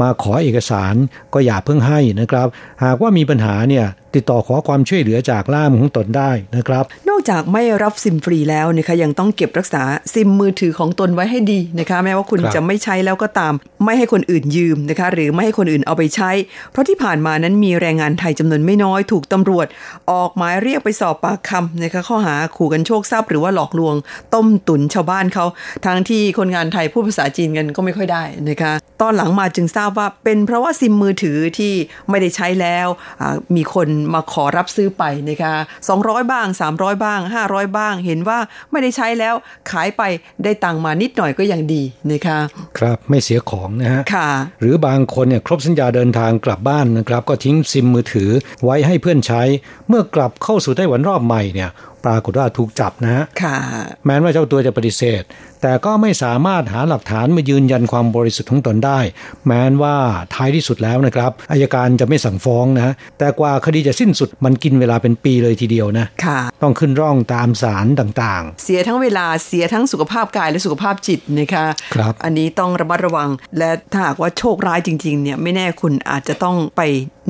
[0.02, 0.94] มาขอเอกสาร
[1.34, 2.48] ก็อย่าเพิ่งให้นะครับ
[2.84, 3.86] หากว่ามีปัญหาเนี่ย
[4.16, 9.84] ติดต่อขอความช่วยเหลือจากล่ามของตนได้นะครับ นอกจากไม่รับซิมฟรีแล้วนะคะยังต้องเก็บรักษา
[10.14, 13.53] ซิมมือถือของตนไว้ให้ดีนะคะ แม้ว่าคุณครับจะไม่ใช้แล้วก็ตาม
[13.86, 16.32] ไม่ให้คนอื่นยืมนะคะ หรือไม่ให้คนอื่นเอาไปใช้
[16.72, 19.68] เพราะที่ผ่านมานั้นมีแรงงานไทยจำนวนไม่น้อยถูกตำรวจ
[20.12, 23.95] ออกหมายเรียกไปสอบปากคำนะคะข้อหาขู่กันโชคทรัพย์หรือว่าหลอกลวง
[24.34, 25.45] ต้มตุนชาวบ้านเขา
[25.86, 31.74] ทั้งที่คนงานไทยพูดภาษาจีนกันก็ไม่ค่อยได้นะคะ ตอนหลังมาจึงทราบว่าเป็นเพราะว่าซิมมือถือที่
[32.10, 32.88] ไม่ได้ใช้แล้ว
[33.22, 35.54] อ่ามีคนมาขอรับซื้อไปนะคะ
[35.93, 37.20] 200 บ้าง 300 บ้าง
[37.50, 38.39] 500 บ้าง เห็นว่า
[38.72, 39.36] ไม่ได้ใช้แล้ว
[39.72, 40.02] ขายไป
[40.43, 42.39] ได้ตังค์มานิดหน่อยก็ยังดีนะคะ
[42.78, 44.30] ครับไม่เสียของนะฮะค่ะ
[44.60, 48.30] หรือบางคนเนี่ยครบสัญญาเดินทางกลับบ้านนะครับ ก็ทิ้งซิมมือถือ
[48.64, 49.41] ไว้ให้เพื่อนใช้
[49.88, 51.72] เมื่อกลับเข้าสู่ไต้หวันรอบใหม่เนี่ย
[52.06, 53.58] ปรากฏว่าถูกจับนะฮะค่ะ
[54.06, 55.24] แม้ว่าเจ้าตัวจะปฏิเสธ
[55.62, 58.99] แต่ก็ไม่สามารถหาหลักฐานมายืนยันความบริสุทธิ์ของตนได้
[59.47, 59.95] แม้ว่า
[60.34, 76.82] ท้ายที่สุดแล้วนะครับอายการจะไม่สั่งฟ้องนะแต่กว่าคดีจะสิ้นสุดมันกินเวลาเป็นปีเลยทีเดียวนะค่ะต้องขึ้นร่องตามศาลต่างเสียทั้งเวลาเสียทั้งสุขภาพกายและสุขภาพจิตนะคะครับอันนี้ต้องระมัดระวัง และถ้าหากว่าโชคร้ายจริงๆเนี่ยไม่แน่คุณอาจจะต้องไป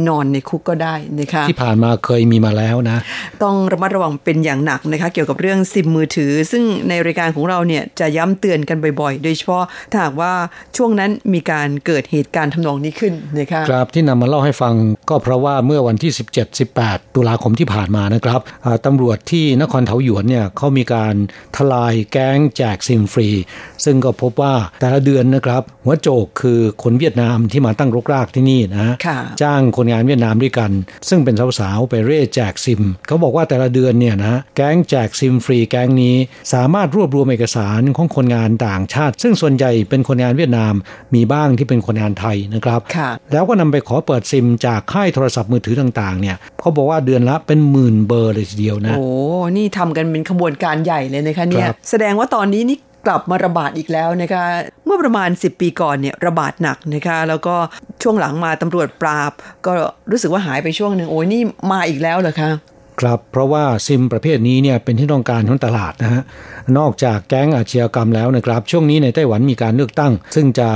[0.08, 2.97] นอนในคุกก็ได้นะคะๆที่ผ่านมาเคยมีมาแล้วนะ
[3.43, 10.34] ต้องระมัดระวังเป็นอย่างหนักนะคะ เกี่ยวกับเรื่องซิมมือถือ ซึ่งในรายการของเราเนี่ยจะย้ำเตือนกันบ่อยๆ โดยเฉพาะถ้าหากว่า
[10.78, 14.74] ช่วงนั้นมีการเกิดเหตุการณ์ทำนองนี้ขึ้นนะคะครับที่นำมาเล่าให้ฟัง
[15.10, 16.12] ก็เพราะว่าเมื่อวันที่
[16.64, 21.16] 17-18 ตุลาคมที่ผ่านมานะครับอ่าตำรวจที่นครเทาหยวนเนี่ยเขามีการ
[21.58, 23.30] ทลายแก๊งแจกซิมฟรี
[23.86, 30.72] ซึ่งก็พบว่าแต่ละเดือนนะครับ หัวโจกคือคนเวียดนามที่มาตั้งรกรากที่นี่นะค่ะจ้างคนงานเวียดนามด้วยกัน
[31.10, 36.16] ซึ่งเป็นสาวๆไปเร่แจกซิม เขาบอกว่าแต่ละเดือนเนี่ยนะแก๊งแจกซิมฟรีแก๊งนี้
[36.54, 40.74] สามารถรวบรวมเอกสารของคนงานต่างชาติ ซึ่งส่วนใหญ่เป็นคนงานเวียดนาม
[41.16, 49.08] มีบ้างที่เป็นคนงานไทยนะครับค่ะแล้วก็นำไปขอเปิดซิมจากค่ายโทรศัพท์มือถือต่างๆเนี่ยเขาบอกว่าเดือนละเป็นหมื่นเบอร์เลยทีเดียวนะโอ้
[49.58, 52.78] นี่ทำกันเป็นขบวนการใหญ่เลยนะคะเนี่ยครับแสดงว่าตอนนี้นี่
[53.08, 54.45] กลับมาระบาดอีกแล้วนะคะ
[54.86, 57.56] เมื่อประมาณ 10 ปีก่อนเนี่ยระบาดหนักนะคะ แล้วก็
[58.04, 59.32] ช่วงหลังมาตำรวจปราบ
[59.66, 59.72] ก็
[60.12, 61.41] รู้สึกว่าหายไปช่วงหนึ่งโอ้ยนี่
[61.72, 62.52] มาอีกแล้วเหรอคะ
[63.02, 66.22] ครับเพราะว่าซิมประเภทนี้เนี่ยเป็นที่ต้องการของตลาดนะฮะ
[66.78, 70.70] นอกจากแก๊งอาชญากรรมแล้วนะครับช่วงนี้ในไต้หวันมีการเลือกตั้ง ซึ่งจะ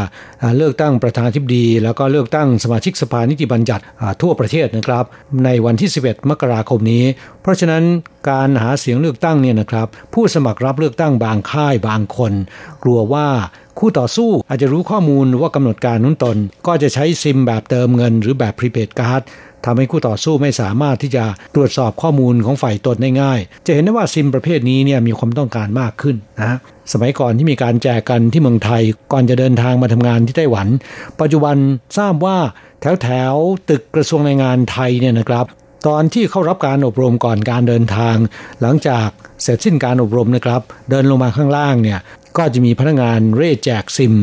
[0.58, 3.84] เลือกตั้งประธานาธิบดี แล้วก็เลือกตั้งสมาชิกสภานิติบัญญัติ
[4.22, 5.06] ทั่วประเทศนะครับ
[5.46, 7.04] ในวันที่ 11 มกราคมนี้
[7.42, 7.84] เพราะฉะนั้น
[8.30, 12.34] การหาเสียงเลือกตั้งเนี่ยนะครับผู้สมัครรับเลือกตั้งบางค่ายบางคน
[12.84, 13.28] กลัวว่า
[13.80, 19.22] คู่ต่อสู้อาจจะรู้ข้อมูลว่ากำหนดการนุ้นตน ก็จะใช้ซิมแบบเติมเงิน หรือแบบพรีเพดการ์ด
[19.66, 26.58] ทำให้คู่ต่อสู้ไม่สามารถที่จะตรวจสอบข้อมูลของฝ่ายตนได้ง่าย จะเห็นได้ว่าซิมประเภทนี้เนี่ยมีความต้องการมากขึ้นนะ
[26.92, 30.68] สมัยก่อนที่มีการแจกกันที่เมืองไทยก่อนจะเดินทางมาทำงานที่ไต้หวัน
[31.22, 31.56] ปัจจุบัน
[31.98, 32.38] ทราบว่า
[32.82, 33.34] แถวแถว
[33.70, 35.46] ตึกกระทรวงแรงงานไทยเนี่ยนะครับ
[35.88, 38.16] ตอนที่เข้ารับการอบรมก่อนการเดินทาง
[38.62, 39.08] หลังจาก
[39.44, 42.00] เสร็จสิ้นการอบรมนะครับ เดินลงมาข้างล่างเนี่ย
[42.38, 44.14] ก็จะมีพนักงานเร่แจกซิม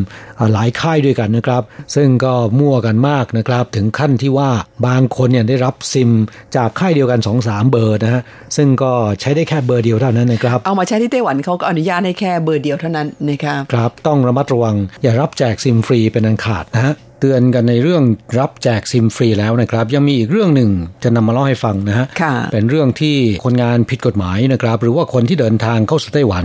[0.52, 1.62] หลายค่ายด้วยกันนะครับ
[1.94, 4.50] ซึ่งก็มั่วกันมากนะครับ ถึงขั้นที่ว่า
[4.86, 6.10] บางคนเนี่ยได้รับซิม
[6.56, 8.22] จากค่ายเดียวกัน2อสามเบอร์นะฮะ
[8.56, 18.02] ซึ่งก็ใช้ได้แค่เบอร์เดียวเท่านั้นนะครับ เอามาใช้ที่ไต้หวันเขาก็อนุญาตให้แค่เบอร์เดียวเท่านั้นนะครับครับต้องระมัดระวังอย่ารับแจกซิมฟรีเป็นอันขาดนะฮะเตือนกันในเรื่อง
[18.38, 20.70] รับแจกซิมฟรีแล้วนะครับ ยังมีอีกเรื่องหนึ่ง
[21.04, 22.06] จะนำมาเล่าให้ฟังนะฮะ
[22.52, 26.44] เป็นเรื่องที่คนงานผิดกฎหมายนะครับ หรือว่าคนที่เดินทางเข้าสู่ไต้หวัน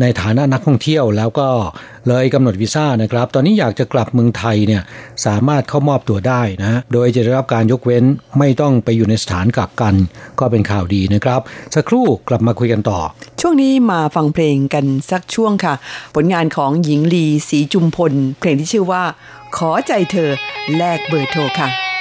[0.00, 1.48] ในฐานะนักท่องเที่ยวแล้วก็
[2.08, 4.82] เลยกำหนดวีซ่านะครับ ตอนนี้อยากจะกลับเมืองไทยเนี่ย
[5.26, 8.04] สามารถเข้ามอบตัวได้นะโดยจะได้รับการยกเว้น
[8.38, 9.94] ไม่ต้องไปอยู่ในสถานกักกัน
[10.38, 11.40] ก็เป็นข่าวดีนะครับ
[11.74, 13.00] สักครู่กลับมาคุยกันต่อ
[13.40, 15.74] ช่วงนี้มาฟังเพลงกันสักช่วงค่ะ
[16.14, 19.02] ผลงานของหญิงลีสีจุมพล เพลงที่ชื่อว่า
[19.56, 20.30] ขอใจเธอ
[20.76, 21.91] แลกเบอร์โทรค่ะ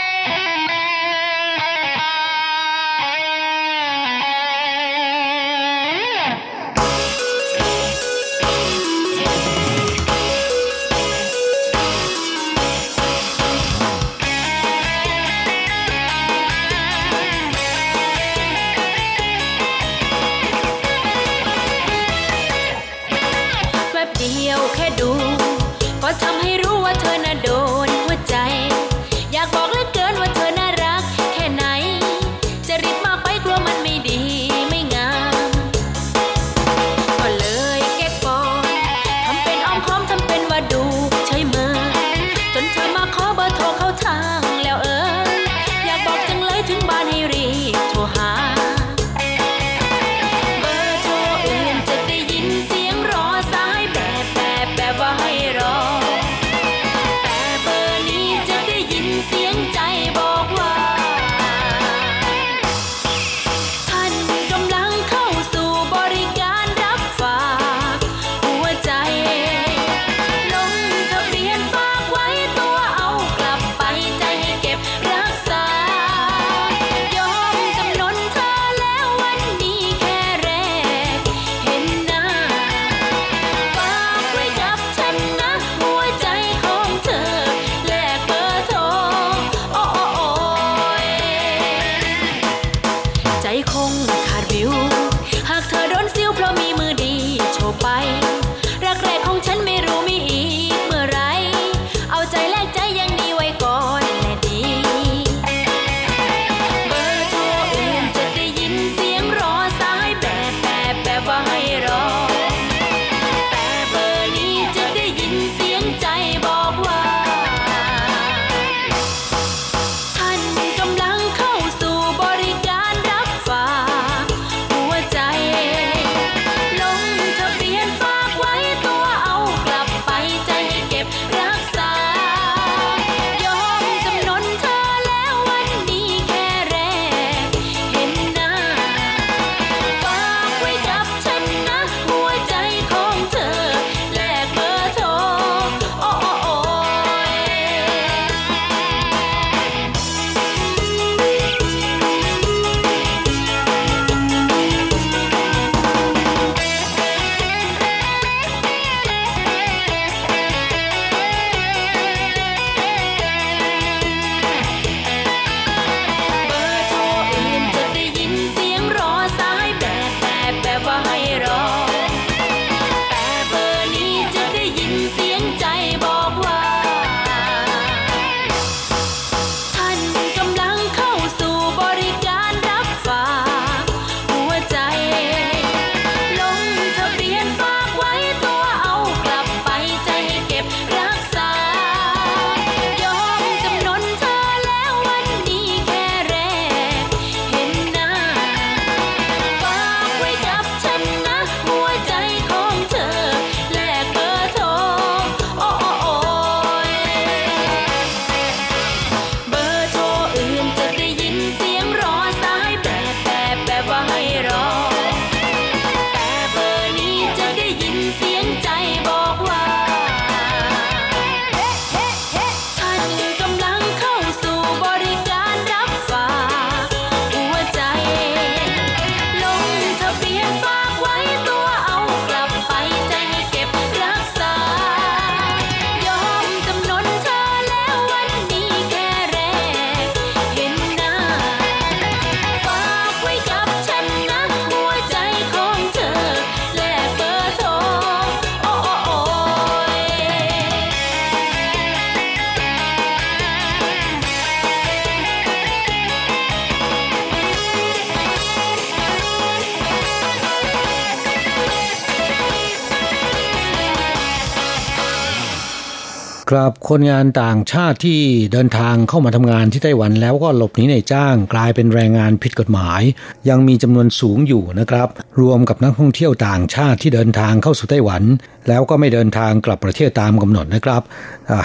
[266.52, 268.20] ครับคนงานต่างชาติที่
[268.54, 273.02] เดินทางเข้ามาทำงานที่ไต้หวันแล้วก็หลบหนีในจ้างกลายเป็นแรงงานผิดกฎหมาย
[273.49, 275.08] ยังมีจำนวนสูงอยู่นะครับ
[275.41, 278.24] รวมกับนักท่องเที่ยวต่างชาติที่เดินทางเข้าสู่ไต้หวัน
[278.68, 281.02] แล้วก็ไม่เดินทางกลับประเทศตามกำหนดนะครับ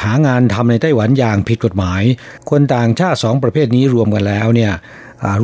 [0.05, 2.03] หางานทำในไต้หวันอย่างผิดกฎหมาย
[2.51, 4.73] คนต่างชาติสองประเภทนี้รวมกันแล้วเนี่ย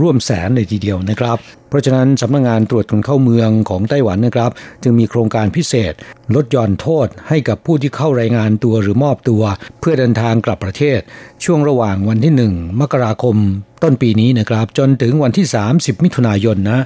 [0.01, 1.39] ร่วมแสนเลยทีเดียวนะครับ
[1.73, 4.51] เพราะฉะนั้นสำนักงงานตรวจคนเข้าเมืองของไต้หวันนะครับ
[4.83, 5.93] จึงมีโครงการพิเศษ
[6.35, 9.43] ลดหย่อนโทษให้กับผู้ที่เข้ารายงานตัวหรือมอบตัว
[9.81, 11.01] เพื่อเดินทางกลับประเทศ
[11.45, 13.37] ช่วงระหว่างวันที่ 1 มกราคม
[13.83, 16.81] ต้นปีนี้นะครับ จนถึงวันที่ 30 มิถุนายนนะ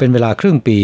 [0.00, 0.78] เป็นเวลาครึ่งปี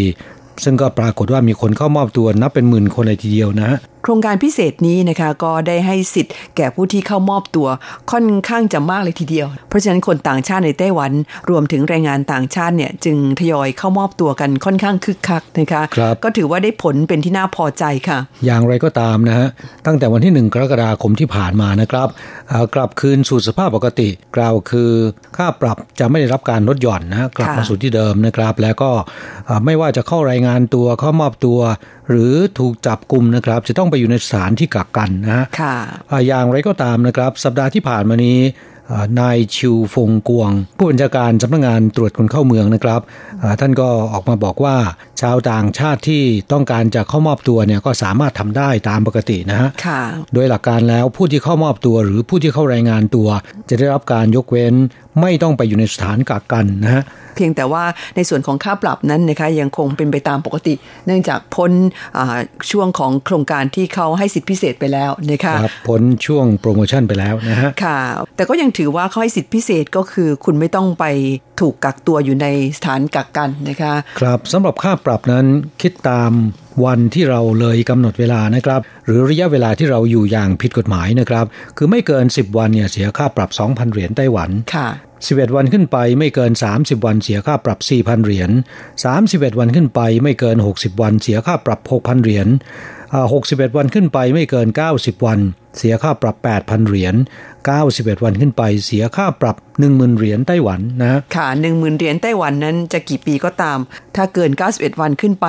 [0.64, 3.70] ซึ่งก็ปรากฏว่ามีคนเข้ามอบตัวนับเป็นหมื่นคนเลยทีเดียวนะ
[4.08, 7.68] ครงการพิเศษนี้นะคะก็ได้ให้สิทธิ์แก่ผู้ที่เข้ามอบตัว
[8.12, 11.12] ค่อนข้างจะมากเลยทีเดียว เพราะฉะนั้นคนต่างชาติในไต้หวัน
[11.50, 19.48] รวมถึงแรงงานต่างชาติเนี่ยจึงทยอยเข้ามอบตัวกันค่อนข้างคึกคักนะคะคก็ถือว่าได้ผลเป็นที่น่าพอใจค่ะ อย่างไรก็ตามนะฮะ
[19.86, 22.08] ตั้งแต่วันที่หนึ่งกรกฎาคมที่ผ่านมานะครับ
[22.74, 24.90] กลับคืนสู่สภาพปกติ กล่าวคือ
[25.36, 28.90] ค่าปรับจะไม่ได้รับการลดหย่อนนะกลับมาสู่ที่เดิมนะครับ แล้วก็
[29.64, 31.58] ไม่ว่าจะเข้ารายงานตัวเข้ามอบตัว
[32.10, 35.76] หรือถูกจับกลุ่มนะครับ จะต้องไปอยู่ในสถานที่กักกันนะค่ะ
[36.26, 38.38] อย่างไรก็ตามนะครับ สัปดาห์ที่ผ่านมานี้
[39.20, 43.00] นายชิวฟงกวง ผู้บัญชาการสำนักงงานตรวจคนเข้าเมืองนะครับ
[43.60, 44.76] ท่านก็ออกมาบอกว่า
[45.22, 49.70] ชาวต่างชาติที่ต้องการจะเข้ามอบตัวเนี่ยก็สามารถทำได้ตามปกตินะฮะ
[50.34, 53.28] โดยหลักการแล้วผู้ที่เข้ามอบตัวหรือผู้ที่เข้ารายงานตัว
[53.68, 54.74] จะได้รับการยกเว้น
[55.20, 57.02] ไม่ต้องไปอยู่ในสถานกักกันนะฮะ
[57.36, 57.84] เพียงแต่ว่า
[58.16, 60.74] ในส่วนของค่าปรับนั้นนะคะยังคงเป็นไปตามปกติ
[61.06, 61.70] เนื่องจากพ้น
[62.70, 67.98] ช่วงของโครงการที่เขาให้สิทธิพิเศษไปแล้วนะคะครับพ้นช่วงโปรโมชั่นไปแล้วนะฮะค่ะ
[68.36, 71.04] แต่ก็ยังถือว่าเขาให้สิทธิพิเศษก็คือ คุณไม่ต้องไป
[71.60, 72.46] ถูกกักตัวอยู่ใน
[72.76, 75.46] สถานกักกันนะคะ ครับสำหรับค่าปรับนั้น
[75.82, 76.32] คิดตาม
[76.84, 81.46] วันที่เราเลยกำหนดเวลานะครับ หรือระยะเวลาที่เราอยู่อย่างผิดกฎหมายนะครับ
[81.76, 84.88] คือไม่เกิน 10 วันเนี่ยเสียค่าปรับ 2,000 เหรียญไต้หวันค่ะ
[85.22, 88.50] 11 วันขึ้นไปไม่เกิน 30 วันเสียค่าปรับ 4,000 เหรียญ
[89.04, 92.48] 31 วันขึ้นไปไม่เกิน 60 วันเสียค่าปรับ 6,000 เหรียญ
[93.12, 95.40] 61 วันขึ้นไปไม่เกิน 90 วัน
[95.78, 97.14] เสียค่าปรับ 8,000 เหรียญ
[97.74, 99.56] 91 วันขึ้นไปเสียค่าปรับ
[99.86, 103.78] 10,000 เหรียญไต้หวันนะค่ะ10,000 เหรียญไต้หวันนั้นจะกี่ปีก็ตาม
[104.16, 105.46] ถ้าเกิน 91 วันขึ้นไป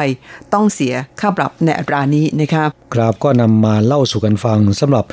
[0.54, 5.06] ต้องเสียค่าปรับในอัตรานี้นะครับครับก็นำมาเล่าสู่กันฟังสำหรับ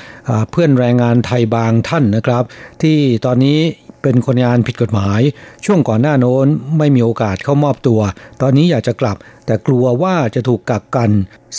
[0.50, 2.42] เพื่อนแรงงานไทยบางท่านนะครับ
[2.82, 3.58] ที่ตอนนี้
[4.04, 5.20] เป็นคนงานผิดกฎหมาย
[5.64, 6.46] ช่วงก่อนหน้าโน้น
[6.78, 8.00] ไม่มีโอกาสเข้ามอบตัว
[8.42, 11.10] ตอนนี้อยากจะกลับ แต่กลัวว่าจะถูกกักกัน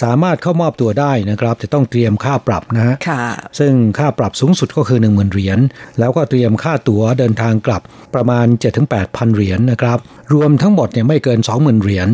[0.01, 2.95] สามารถเข้ามอบตัวได้นะครับจะต้องเตรียมค่าปรับนะฮะ
[3.59, 5.59] ซึ่งค่าปรับสูงสุดก็คือ 1 0,000 เหรียญ
[5.99, 7.81] แล้วก็เตรียมค่าตั๋วเดินทางกลับ
[8.15, 8.45] ประมาณ
[8.81, 9.99] 7-8พันเหรียญนะครับ
[10.33, 12.07] รวมทั้งหมดเนี่ยไม่เกิน 20,000 เหรียญ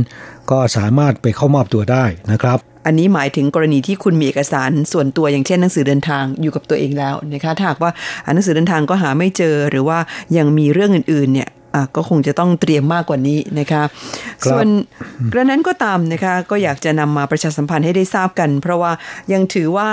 [0.52, 7.92] ก็สามารถไปเข้ามอบตัวได้นะครับ อันนี้หมายถึงกรณีที่คุณมีเอกสารส่วนตัวอย่างเช่นหนังสือเดินทางอยู่กับตัวเองแล้วนะคะถ้าหากว่า
[8.34, 10.00] หนังสือเดินทางก็หาไม่เจอหรือว่า
[10.38, 11.50] ยังมีเรื่องอื่นๆเนี่ย
[11.96, 13.84] ก็คงจะต้องเตรียมมากกว่านี้นะคะ
[14.50, 14.68] ส่วน
[15.34, 18.92] กระนั้นก็ตามนะคะก็อยากจะนำมาประชาสัมพันธ์ให้ได้ทราบกัน เพราะว่า
[19.34, 19.90] ยังถือว่า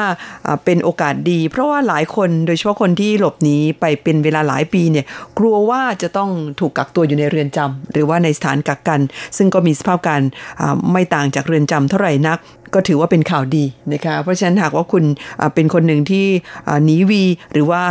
[0.65, 5.07] เป็นโอกาสดี เพราะว่าหลายคนโดยเฉพาะคนที่หลบหนีไปเป็นเวลาหลายปีเนี่ย
[5.39, 9.01] กลัวว่าจะต้องถูกกักตัวอยู่ในเรือนจำหรือว่าในสถานกักกัน
[9.37, 10.21] ซึ่งก็มีสภาพการ
[10.93, 12.39] ไม่ต่างจากเรือนจำเท่าไหร่นัก
[12.75, 15.05] ก็ถือว่าเป็นข่าวดีนะคะเพราะฉะนั้นหากว่าคุณ
[15.55, 16.27] เป็นคนหนึ่งที่
[16.85, 17.83] หนีวี หรือว่า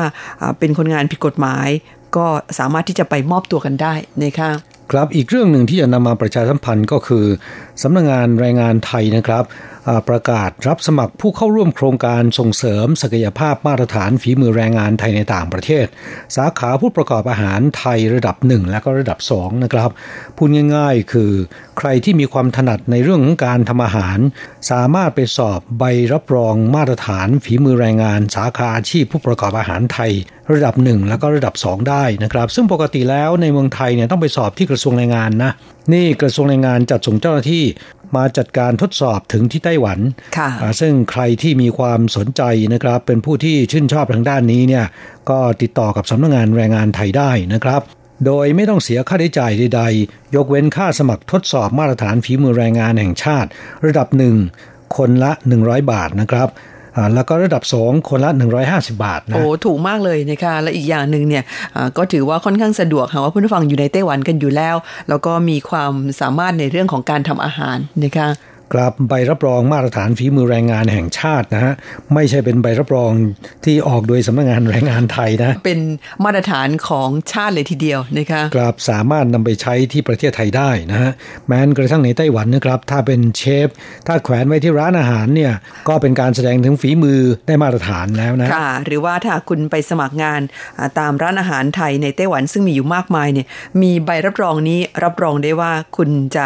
[0.59, 1.67] เป็นคนงานผิดกฎหมาย
[2.15, 2.25] ก็
[2.59, 3.93] สามารถที่จะไปมอบตัวกันได้
[4.23, 4.51] นะคะ
[4.91, 7.25] ครับอีกเรื่องหนึ่งที่จะนำมาประชาสัมพันธ์ก็คือ
[7.81, 9.43] สำนักงงานแรงงานไทยนะครับ
[10.09, 15.85] ประกาศรับสมัครผู้เข้าร่วมโครงการส่งเสริมศักยภาพมาตรฐานฝีมือแรงงานไทยในต่างประเทศ
[16.35, 19.89] สาขาผู้ประกอบอาหารไทยระดับ 1 และก็ระดับ 2 นะครับ
[20.35, 21.31] พูดง่าย ๆ คือ
[21.77, 24.19] ใครที่มีความถนัดในเรื่องของการทำอาหาร
[24.71, 25.83] สามารถไปสอบใบ
[26.13, 30.11] รับรองมาตรฐานฝีมือแรงงาน สาขาอาชีพผู้ประกอบอาหารไทย
[30.51, 35.51] ระดับ 1 แล้วก็ระดับ 2 ได้นะครับ ซึ่งปกติแล้วในเมืองไทยเนี่ยต้องไปสอบที่กระทรวงแรงงานนะ
[35.93, 37.65] นี่กระทรวงแรงงานจัดส่งเจ้าหน้าที่
[38.15, 39.99] มาจัดการทดสอบถึงที่ไต้หวัน
[40.81, 42.41] ซึ่งใครที่มีความสนใจ
[42.73, 44.85] นะครับ เป็นผู้ที่ชื่นชอบทางด้านนี้เนี่ย
[45.29, 47.81] ก็ติดต่อกับสำนักงงานแรงงานไทยได้นะครับ
[48.25, 53.49] โดยไม่ต้องเสียค่าใช้จ่ายใด ๆ ยกเว้นค่าสมัครทดสอบมาตรฐานฝีมือแรงงานแห่งชาติ
[53.85, 54.35] ระดับหนึ่ง
[54.95, 55.31] คนละ
[55.61, 56.49] 100 บาทนะครับ
[57.15, 58.31] แล้วก็ระดับสองคนละ
[58.65, 61.43] 150 บาทนะโอ้ถูกมากเลยนะคะและอีกอย่างหนึ่งเนี่ย
[61.97, 64.75] ก็ถือว่าค่อนข้างสะดวกค่ะว่าผู้ฟังอยู่ในไต้หวันกันอยู่แล้ว
[65.09, 68.27] แล้วก็มีความสามารถในเรื่องของการทำอาหารนะคะ
[68.73, 71.73] กลับใบรับรองมาตรฐานฝีมือแรงงานแห่งชาตินะฮะ
[72.13, 73.11] ไม่ใช่เป็นใบรับรอง
[73.65, 75.79] ที่ออกโดยสำนักงานแรงงานไทยนะ เป็น
[76.23, 81.11] มาตรฐานของชาติเลยทีเดียวนะคะกลับสามารถนำไปใช้ที่ประเทศไทยได้นะฮะ
[81.47, 83.67] แม้กระทั่งในไต้หวันนะครับ ถ้าเป็นเชฟ
[84.07, 85.53] ถ้าแขวนไว้ที่ร้านอาหารเนี่ย
[85.89, 90.41] ก็เป็นการแสดงถึงฝีมือได้มาตรฐานแล้วนะค่ะหรือว่าถ้าคุณไปสมัครงาน
[90.99, 93.47] ตามร้านอาหารไทยในไต้หวันซึ่งมีอยู่มากมายเนี่ย
[93.81, 96.45] มีใบรับรองนี้รับรองได้ว่าคุณจะ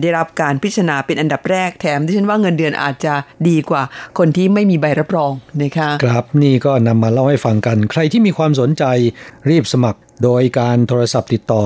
[0.00, 3.14] ได้รับการพิจารณาเป็นอันดับแรกแถมที่ฉันว่าเงินเดือนอาจจะ
[3.48, 3.82] ดีกว่า
[4.18, 5.32] คนที่ไม่มีใบรับรอง
[5.62, 8.84] นะคะครับนี่ก็นำมาเล่าให้ฟังกัน ใครที่มีความสนใจ
[9.50, 11.64] รีบสมัครโดยการโทรศัพท์ติดต่อ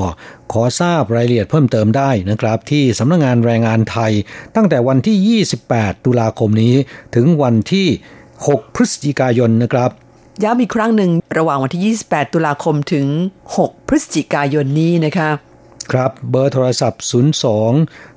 [0.53, 4.13] ขอทราบรายละเอียดเพิ่มเติมได้นะครับ ที่สำนักงงานแรงงานไทย
[4.57, 6.75] ตั้งแต่วันที่ 28 ตุลาคมนี้
[7.15, 7.87] ถึงวันที่
[8.37, 9.91] 6 พฤศจิกายนนะครับ
[10.43, 13.07] ย้ำอีกครั้งหนึ่งระหว่างวันที่ 28 ตุลาคมถึง
[13.49, 15.31] 6 พฤศจิกายนนี้นะคะ
[15.93, 17.13] ครับเบอร์โทรศัพท์ 02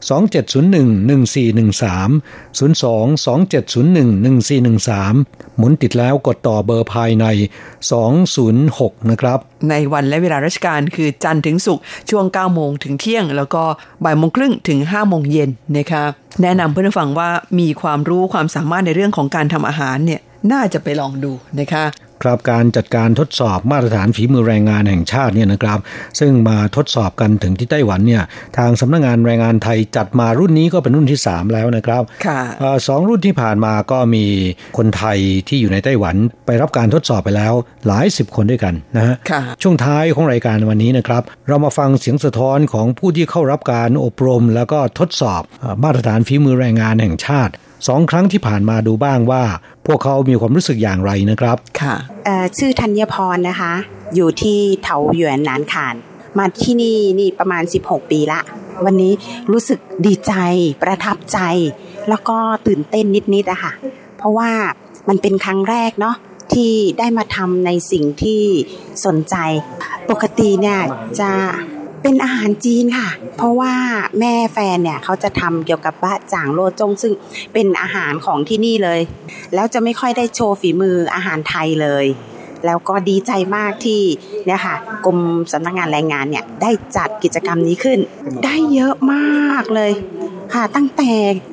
[0.10, 2.12] 2701 1413
[2.60, 4.28] 02 2701
[4.74, 7.26] 1413 หมุนติดแล้วกดต่อเบอร์ภายใน
[8.38, 9.40] 206 นะครับ
[9.70, 13.64] ในวันและเวลาราชการคือจันทร์ถึงศุกร์ช่วง 9 โมงถึงเที่ยง แล้วก็
[14.04, 16.04] บ่ายโมงครึ่งถึง 5 โมงเย็นนะคะ
[16.42, 21.84] แนะนำเพื่อนฟังว่ามีความรู้ความสามารถในเรื่องของการทำอาหารเนี่ยน่าจะไปลองดูนะคะ
[22.24, 25.80] ครับการจัดการทดสอบมาตรฐานฝีมือแรงงานแห่งชาติเนี่ยนะครับ
[26.20, 28.24] ซึ่งมาทดสอบกันถึงที่ไต้หวันเนี่ย
[28.58, 32.40] ทางสำนักงงานแรงงานไทยจัดมารุ่นนี้ก็เป็นรุ่นที่ 3 แล้วนะครับค่ะ
[32.88, 34.26] สองรุ่นที่ผ่านมาก็มี
[34.78, 36.16] คนไทยที่อยู่ในไต้หวัน
[36.46, 37.54] ไปรับการทดสอบไปแล้ว
[37.88, 39.16] หลายสิบคนด้วยกันนะฮะ
[39.62, 45.42] ช่วงท้ายของรายการวันนี้นะครับ เรามาฟังเสียงสะท้อนของผู้ที่เข้ารับการอบรม แล้วก็ทดสอบ
[45.84, 47.54] มาตรฐานฝีมือแรงงานแห่งชาติ
[47.88, 49.44] สองครั้งที่ผ่านมาดูบ้างว่า
[49.88, 51.96] พวกเขามีความรู้สึกอย่างไรนะครับค่ะ
[52.58, 53.74] ชื่อธัญพรนะคะ
[54.16, 55.96] อยู่ที่เถาหยวนนานขาน
[56.38, 58.40] มาที่นี่นี่ประมาณ 16 ปีละ
[58.86, 59.14] วันนี้
[59.52, 60.34] รู้สึกดีใจ
[60.84, 61.40] ประทับใจ
[62.10, 63.72] แล้วก็ตื่นเต้นนิดๆอะค่ะ
[64.18, 64.52] เพราะว่า
[65.08, 66.16] มันเป็นครั้งแรกเนาะ
[66.54, 68.42] ที่ได้มาทำในสิ่งที่
[69.06, 69.36] สนใจ
[70.10, 70.80] ปกติเนี่ย
[71.20, 71.32] จะ
[72.04, 73.74] เป็นอาหารจีนค่ะ เพราะว่า
[74.20, 77.14] แม่แฟนเนี่ยเขาจะทำเกี่ยวกับบะจ่างโลจงซึ่ง
[77.54, 79.00] เป็นอาหารของที่นี่เลย
[79.54, 82.06] แล้วจะไม่ค่อยได้โชว์ฝีมืออาหารไทยเลย
[82.66, 84.02] แล้วก็ดีใจมากที่
[84.46, 84.76] เนี่ยค่ะ
[85.06, 85.20] กรม
[85.52, 88.00] สำนักงงานแรงงานเนี่ยได้จัดกิจกรรมนี้ขึ้น
[88.44, 89.92] ได้เยอะมากเลย
[90.54, 91.12] ค่ะตั้งแต่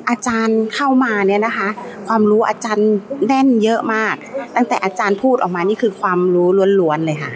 [0.09, 1.67] อาจารย์เข้ามาเนี่ยนะคะ
[2.07, 2.89] ความรู้อาจารย์
[3.27, 4.15] แน่นเยอะมาก
[4.55, 6.47] ตั้งแต่อาจารย์พูดออกมานี่คือความรู้
[6.79, 7.31] ล้วนๆเลยค่ะ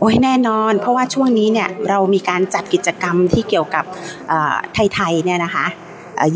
[0.00, 3.84] โอ้ยแน่นอน เพราะว่าช่วงนี้เนี่ยเรามีการจัดกิจกรรมที่เกี่ยวกับ
[4.94, 5.66] ไทยๆเนี่ยนะคะ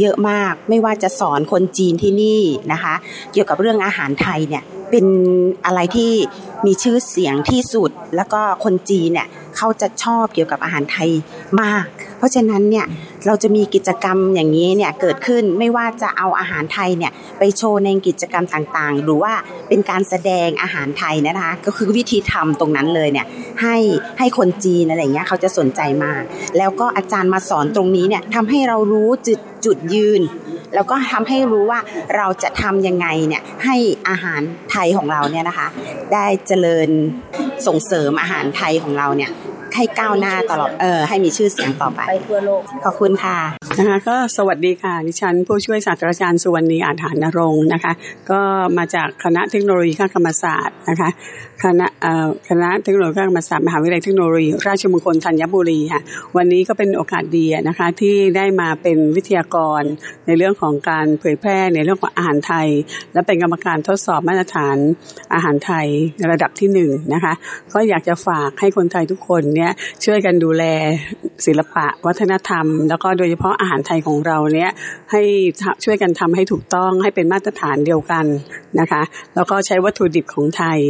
[0.01, 2.95] เยอะมากไม่ว่าจะสอนคนจีนที่นี่นะคะ
[3.33, 5.07] เกี่ยวกับเรื่องอาหารไทยเนี่ยเป็น
[5.67, 6.13] อะไรที่
[6.67, 11.11] มีชื่อเสียงที่สุด แล้วก็คนจีนเนี่ยเขาจะชอบเกี่ยวกับอาหารไทย
[11.61, 11.87] มาก
[12.19, 12.87] เพราะฉะนั้นเนี่ย
[13.27, 19.33] เราจะมีกิจกรรมอย่างนี้เนี่ยเกิดขึ้นไม่ว่าจะเอาอาหารไทยเนี่ยไปโชว์ในกิจกรรมต่างๆ หรือว่า
[19.69, 23.27] เป็นการแสดงอาหารไทยนะคะ ก็คือวิธีทำตรงนั้นเลยเนี่ย
[23.63, 23.77] ให้
[24.19, 26.23] ให้คนจีนอะไรเงี้ยเขาจะสนใจมาก
[26.59, 30.23] แล้วก็อาจารย์มาสอนตรงนี้เนี่ยทำให้เรารู้จุดจุดยืน
[30.75, 31.81] แล้วก็ทำให้รู้ว่า
[32.17, 33.77] เราจะทำยังไงเนี่ยให้
[34.09, 34.41] อาหาร
[34.71, 35.67] ไทยของเราเนี่ยนะคะ
[36.13, 36.89] ได้เจริญ
[37.67, 39.31] ส่งเสริมอาหารไทยของเราเนี่ย
[39.77, 43.39] ให้ก้าวหน้าตลอดเออให้มีชื่อเสียงต่อไปไปทั่วโลกขอบคุณค่ะ
[43.79, 47.93] นะคะก็สวัสดีค่ะดิฉัน ผู้ช่วยศาสตราจารย์สุวรรณีอาถานรงค์นะคะ
[48.31, 48.41] ก็
[48.79, 51.11] มาจากคณะเทคโนโลยีข้ากรรมศาสตร์นะคะ
[51.65, 51.87] คณะ
[52.49, 56.03] คณะเทคโนโลยีการศาสตร์มหาวิทยาลัยเทคโนโลยีราชมงคลธัญบุรีค่ะ
[56.37, 59.83] วันนี้ก็เป็นโอกาสดีนะคะที่ได้มาเป็นวิทยากร
[60.27, 62.69] ในเรื่องของการเผยแพร่ในเรื่องของอาหารไทย
[63.13, 64.77] และเป็นกรรมการทดสอบมาตรฐาน
[65.35, 65.87] อาหารไทย
[66.33, 67.33] ระดับที่หนึ่งนะคะ
[67.73, 69.73] ก็อยากจะฝากให้คนไทยทุกคนเนี่ย
[70.05, 70.65] ช่วยกันดูแล
[71.47, 74.71] ศิลปะ วัฒนธรรม แล้วก็โดยเฉพาะอาหารไทยของเราเนี่ย
[75.13, 75.23] ให้
[75.85, 78.25] ช่วยกันทำให้ถูกต้องให้เป็นมาตรฐานเดียวกัน
[78.81, 79.03] นะคะ
[79.35, 80.81] แล้วก็ใช้วัตถุดิบของไทย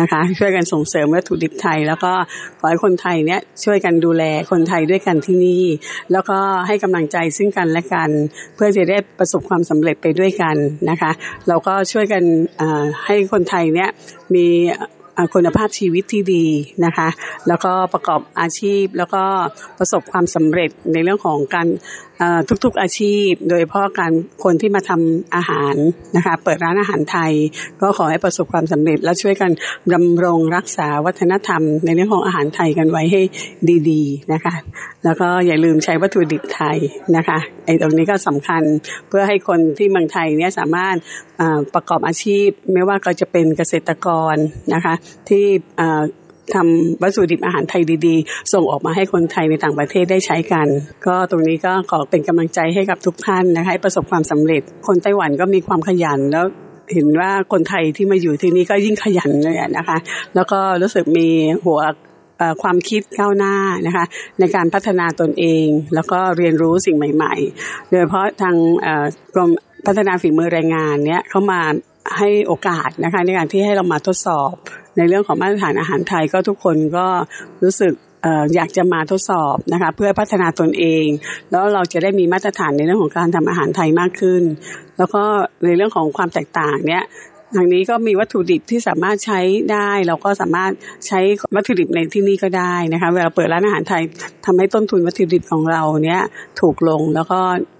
[0.00, 2.12] นะคะ ช่วยกันส่งเสริมวัตถุดิบไทย แล้วก็
[2.58, 5.64] ขอให้คนไทยเนี่ยช่วยกันดูแลคนไทยด้วยกันที่นี่
[6.12, 8.10] แล้วก็ให้กำลังใจซึ่งกันและกัน
[8.54, 10.56] เพื่อจะได้ประสบความสำเร็จไปด้วยกัน
[10.90, 11.10] นะคะ
[11.48, 12.22] เราก็ช่วยกัน
[13.04, 13.88] ให้คนไทยเนี่ย
[14.34, 14.46] มี
[15.34, 16.44] คุณภาพชีวิตที่ดี
[16.84, 17.08] นะคะ
[17.48, 19.22] แล้วก็ประกอบอาชีพแล้วก็
[19.78, 21.68] ประสบความสำเร็จในเรื่องของการ
[22.64, 24.12] ทุกๆอาชีพ โดยเฉพาะการ
[24.44, 25.74] คนที่มาทำอาหาร
[26.16, 27.32] นะคะเปิดร้านอาหารไทย
[27.80, 29.50] ก็ขอให้ประสบความสำเร็จ และช่วยกัน
[29.94, 33.22] ดำรงรักษาวัฒนธรรม ในเรื่องของอาหารไทยกันไว้ให้
[33.90, 34.54] ดีๆนะคะ
[35.04, 36.78] แล้วก็อย่าลืมใช้วัตถุดิบไทย
[37.16, 38.62] นะคะไอ้ตรงนี้ก็สำคัญ
[39.08, 40.96] เพื่อให้คนที่เมืองไทยเนี่ยสามารถ
[41.74, 44.36] ประกอบอาชีพ ไม่ว่าก็จะเป็นเกษตรกร
[44.74, 44.94] นะคะ
[45.28, 45.46] ที่
[46.54, 50.68] ทำวัตถุดิบอาหารไทยดีๆ ส่งออกมาให้คนไทยในต่างประเทศได้ใช้กัน
[51.06, 56.44] ก็ตรงนี้ก็ขอเป็นกำลังใจให้กับทุกท่านนะคะให้ประสบความสำเร็จ คนไต้หวันก็มีความขยันแล้ว
[56.92, 59.98] เห็นว่าคนไทยที่มาอยู่ที่นี่ก็ยิ่งขยันเลยนะคะ
[60.34, 61.28] แล้วก็รู้สึกมี
[61.64, 61.80] หัว
[62.62, 63.54] ความคิดก้าวหน้า
[63.86, 64.04] นะคะ
[64.38, 68.56] ในการพัฒนาตนเอง แล้วก็เรียนรู้สิ่งใหม่ ๆ โดยเฉพาะทาง
[69.34, 69.50] กรม
[69.86, 71.60] พัฒนาฝีมือแรงงานเนี้ยเขามา
[72.18, 74.52] ให้โอกาสนะคะในการที่ให้เรามาทดสอบ
[74.96, 77.06] ในเรื่องของมาตรฐานอาหารไทยก็ทุกคนก็
[77.62, 77.92] รู้สึก
[78.54, 81.06] อยากจะมาทดสอบนะคะเพื่อพัฒนาตนเอง
[81.50, 84.42] แล้วเราจะได้มีมาตรฐานในเรื่องของการทำอาหารไทยมากขึ้น
[84.98, 85.22] แล้วก็
[85.64, 87.04] ในเรื่องของความแตกต่างเนี้ย
[87.56, 89.40] ทางนี้ก็มีวัตถุดิบที่สามารถใช้
[89.72, 90.72] ได้ เราก็สามารถ
[91.06, 91.20] ใช้
[91.54, 94.02] วัตถุดิบในที่นี่ก็ได้นะคะเวลาเปิดร้านอาหารไทย
[94.46, 96.22] ทำให้ต้นทุนวัตถุดิบของเราเนี้ย
[96.60, 97.38] ถูกลงแล้วก็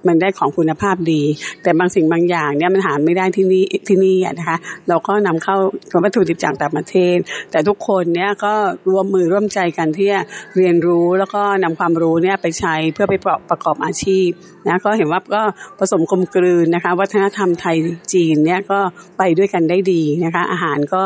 [0.08, 1.22] มันได้ของคุณภาพดี
[1.62, 4.56] แต่บางสิ่งบางอย่างเนี่ยมันหาไม่ได้ที่นี่ที่นี่นะคะ
[4.88, 5.56] เราก็นำเข้า
[6.04, 7.16] วัตถุดิบจากต่างประเทศ
[7.50, 8.54] แต่ทุกคนเนี่ยก็
[8.90, 10.20] ร่วมมือร่วมใจกันที่จะ
[10.56, 13.14] เรียนรู้แล้วก็นำความรู้เนี่ยไปใช้เพื่อไป
[13.50, 14.28] ประกอบอาชีพ
[14.68, 15.42] นะก็เห็นว่าก็
[15.78, 17.76] ผสมกลมกลืนนะคะ วัฒนธรรมไทย
[18.12, 18.78] จีนเนี่ยก็
[19.18, 21.04] ไปด้วยกันได้ดีนะคะ อาหารก็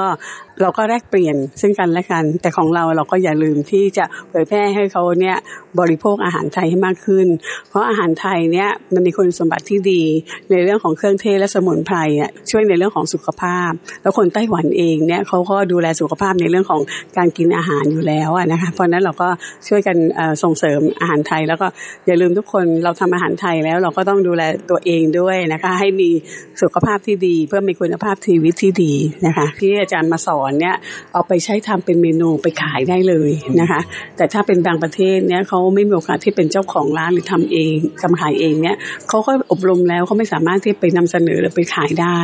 [0.62, 5.36] เราก็แลกเปลี่ยนซึ่งกันและกัน แต่ของเราเราก็อย่าลืมที่จะเผยแพร่ให้เขาเนี่ย
[5.80, 7.26] บริโภคอาหารไทยให้มากขึ้น
[7.68, 10.02] เพราะอาหารไทยเนี่ยมันมีคุณสมบัติที่ดี
[10.50, 16.82] ในเรื่องของเครื่องเทศและสมุนไพรอะช่วยในเรื่องของสุขภาพ แล้วคนไต้หวันเองเนี่ยเขาก็ดูแลสุขภาพในเรื่องของ
[17.16, 19.28] การกินอาหารอยู่แล้วนะคะเพราะนั้นเราก็
[19.68, 19.96] ช่วยกัน
[20.42, 21.66] ส่งเสริมอาหารไทย แล้วก็
[22.06, 26.10] อย่าลืมทุกคนเราทำอาหารไทยแล้วเราก็ต้องดูแลตัวเองด้วยนะคะ ให้มี
[26.62, 28.94] สุขภาพที่ดี เพื่อมีคุณภาพชีวิตที่ดี
[29.26, 30.74] นะคะที่อาจารย์มาสอนเนี่ย
[31.12, 33.30] เอาไปใช้ทำเป็นเมนูไปขายได้เลย
[33.60, 33.80] นะคะ
[34.16, 38.76] แต่ถ้าเป็นบางประเทศเนี่ยเขาไม่มีโอกาสที่เป็นเจ้าของร้านหรือทำเองทำขายเองเนี่ย
[39.08, 42.20] เขาก็อบรมแล้วเขาไม่สามารถที่ไปนำเสนอหรือไปขายได้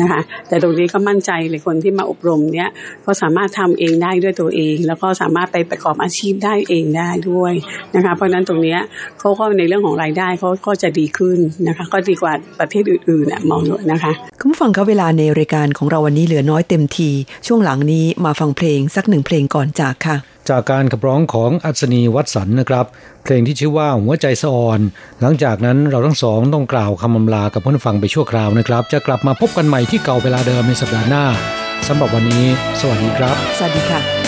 [0.00, 2.68] นะคะ แต่ตรงนี้ก็มั่นใจเลยคนที่มาอบรมเนี่ย
[3.06, 7.52] ก็สามารถทำเองได้ด้วยตัวเอง แล้วก็สามารถไปประกอบอาชีพได้เองได้ด้วย
[7.96, 8.76] นะคะ เพราะนั้นตรงนี้
[9.20, 11.38] เขาก็ในเรื่องของรายได้เขาก็จะดีขึ้น
[11.68, 17.10] นะคะ ก็ดีกว่าประเทศอื่นๆมองดูนะคะคุณผู้ฟังคะเวลาในรายการของเราวันนี้เหลือน้อยเต็มที
[17.46, 20.16] ช่วงหลังนี้มาฟังเพลงสักหนึ่งเพลงก่อนจากค่ะ
[20.48, 22.86] จากการขับร้องของอัศนีวัดสันนะครับ
[23.24, 24.80] เพลงที่ชื่อว่าหัวใจสะอ่อน
[25.20, 31.24] หลังจากนั้นเราทั้งสองต้องกล่าวคำอำลากับผู้ฟังไปชั่วคราวนะครับ จะกลับมาพบกันใหม่ที่เก่าเวลาเดิมในสัปดาห์หน้า
[31.88, 32.44] สำหรับวันนี้
[32.80, 34.27] สวัสดีครับ สวัสดีค่ะ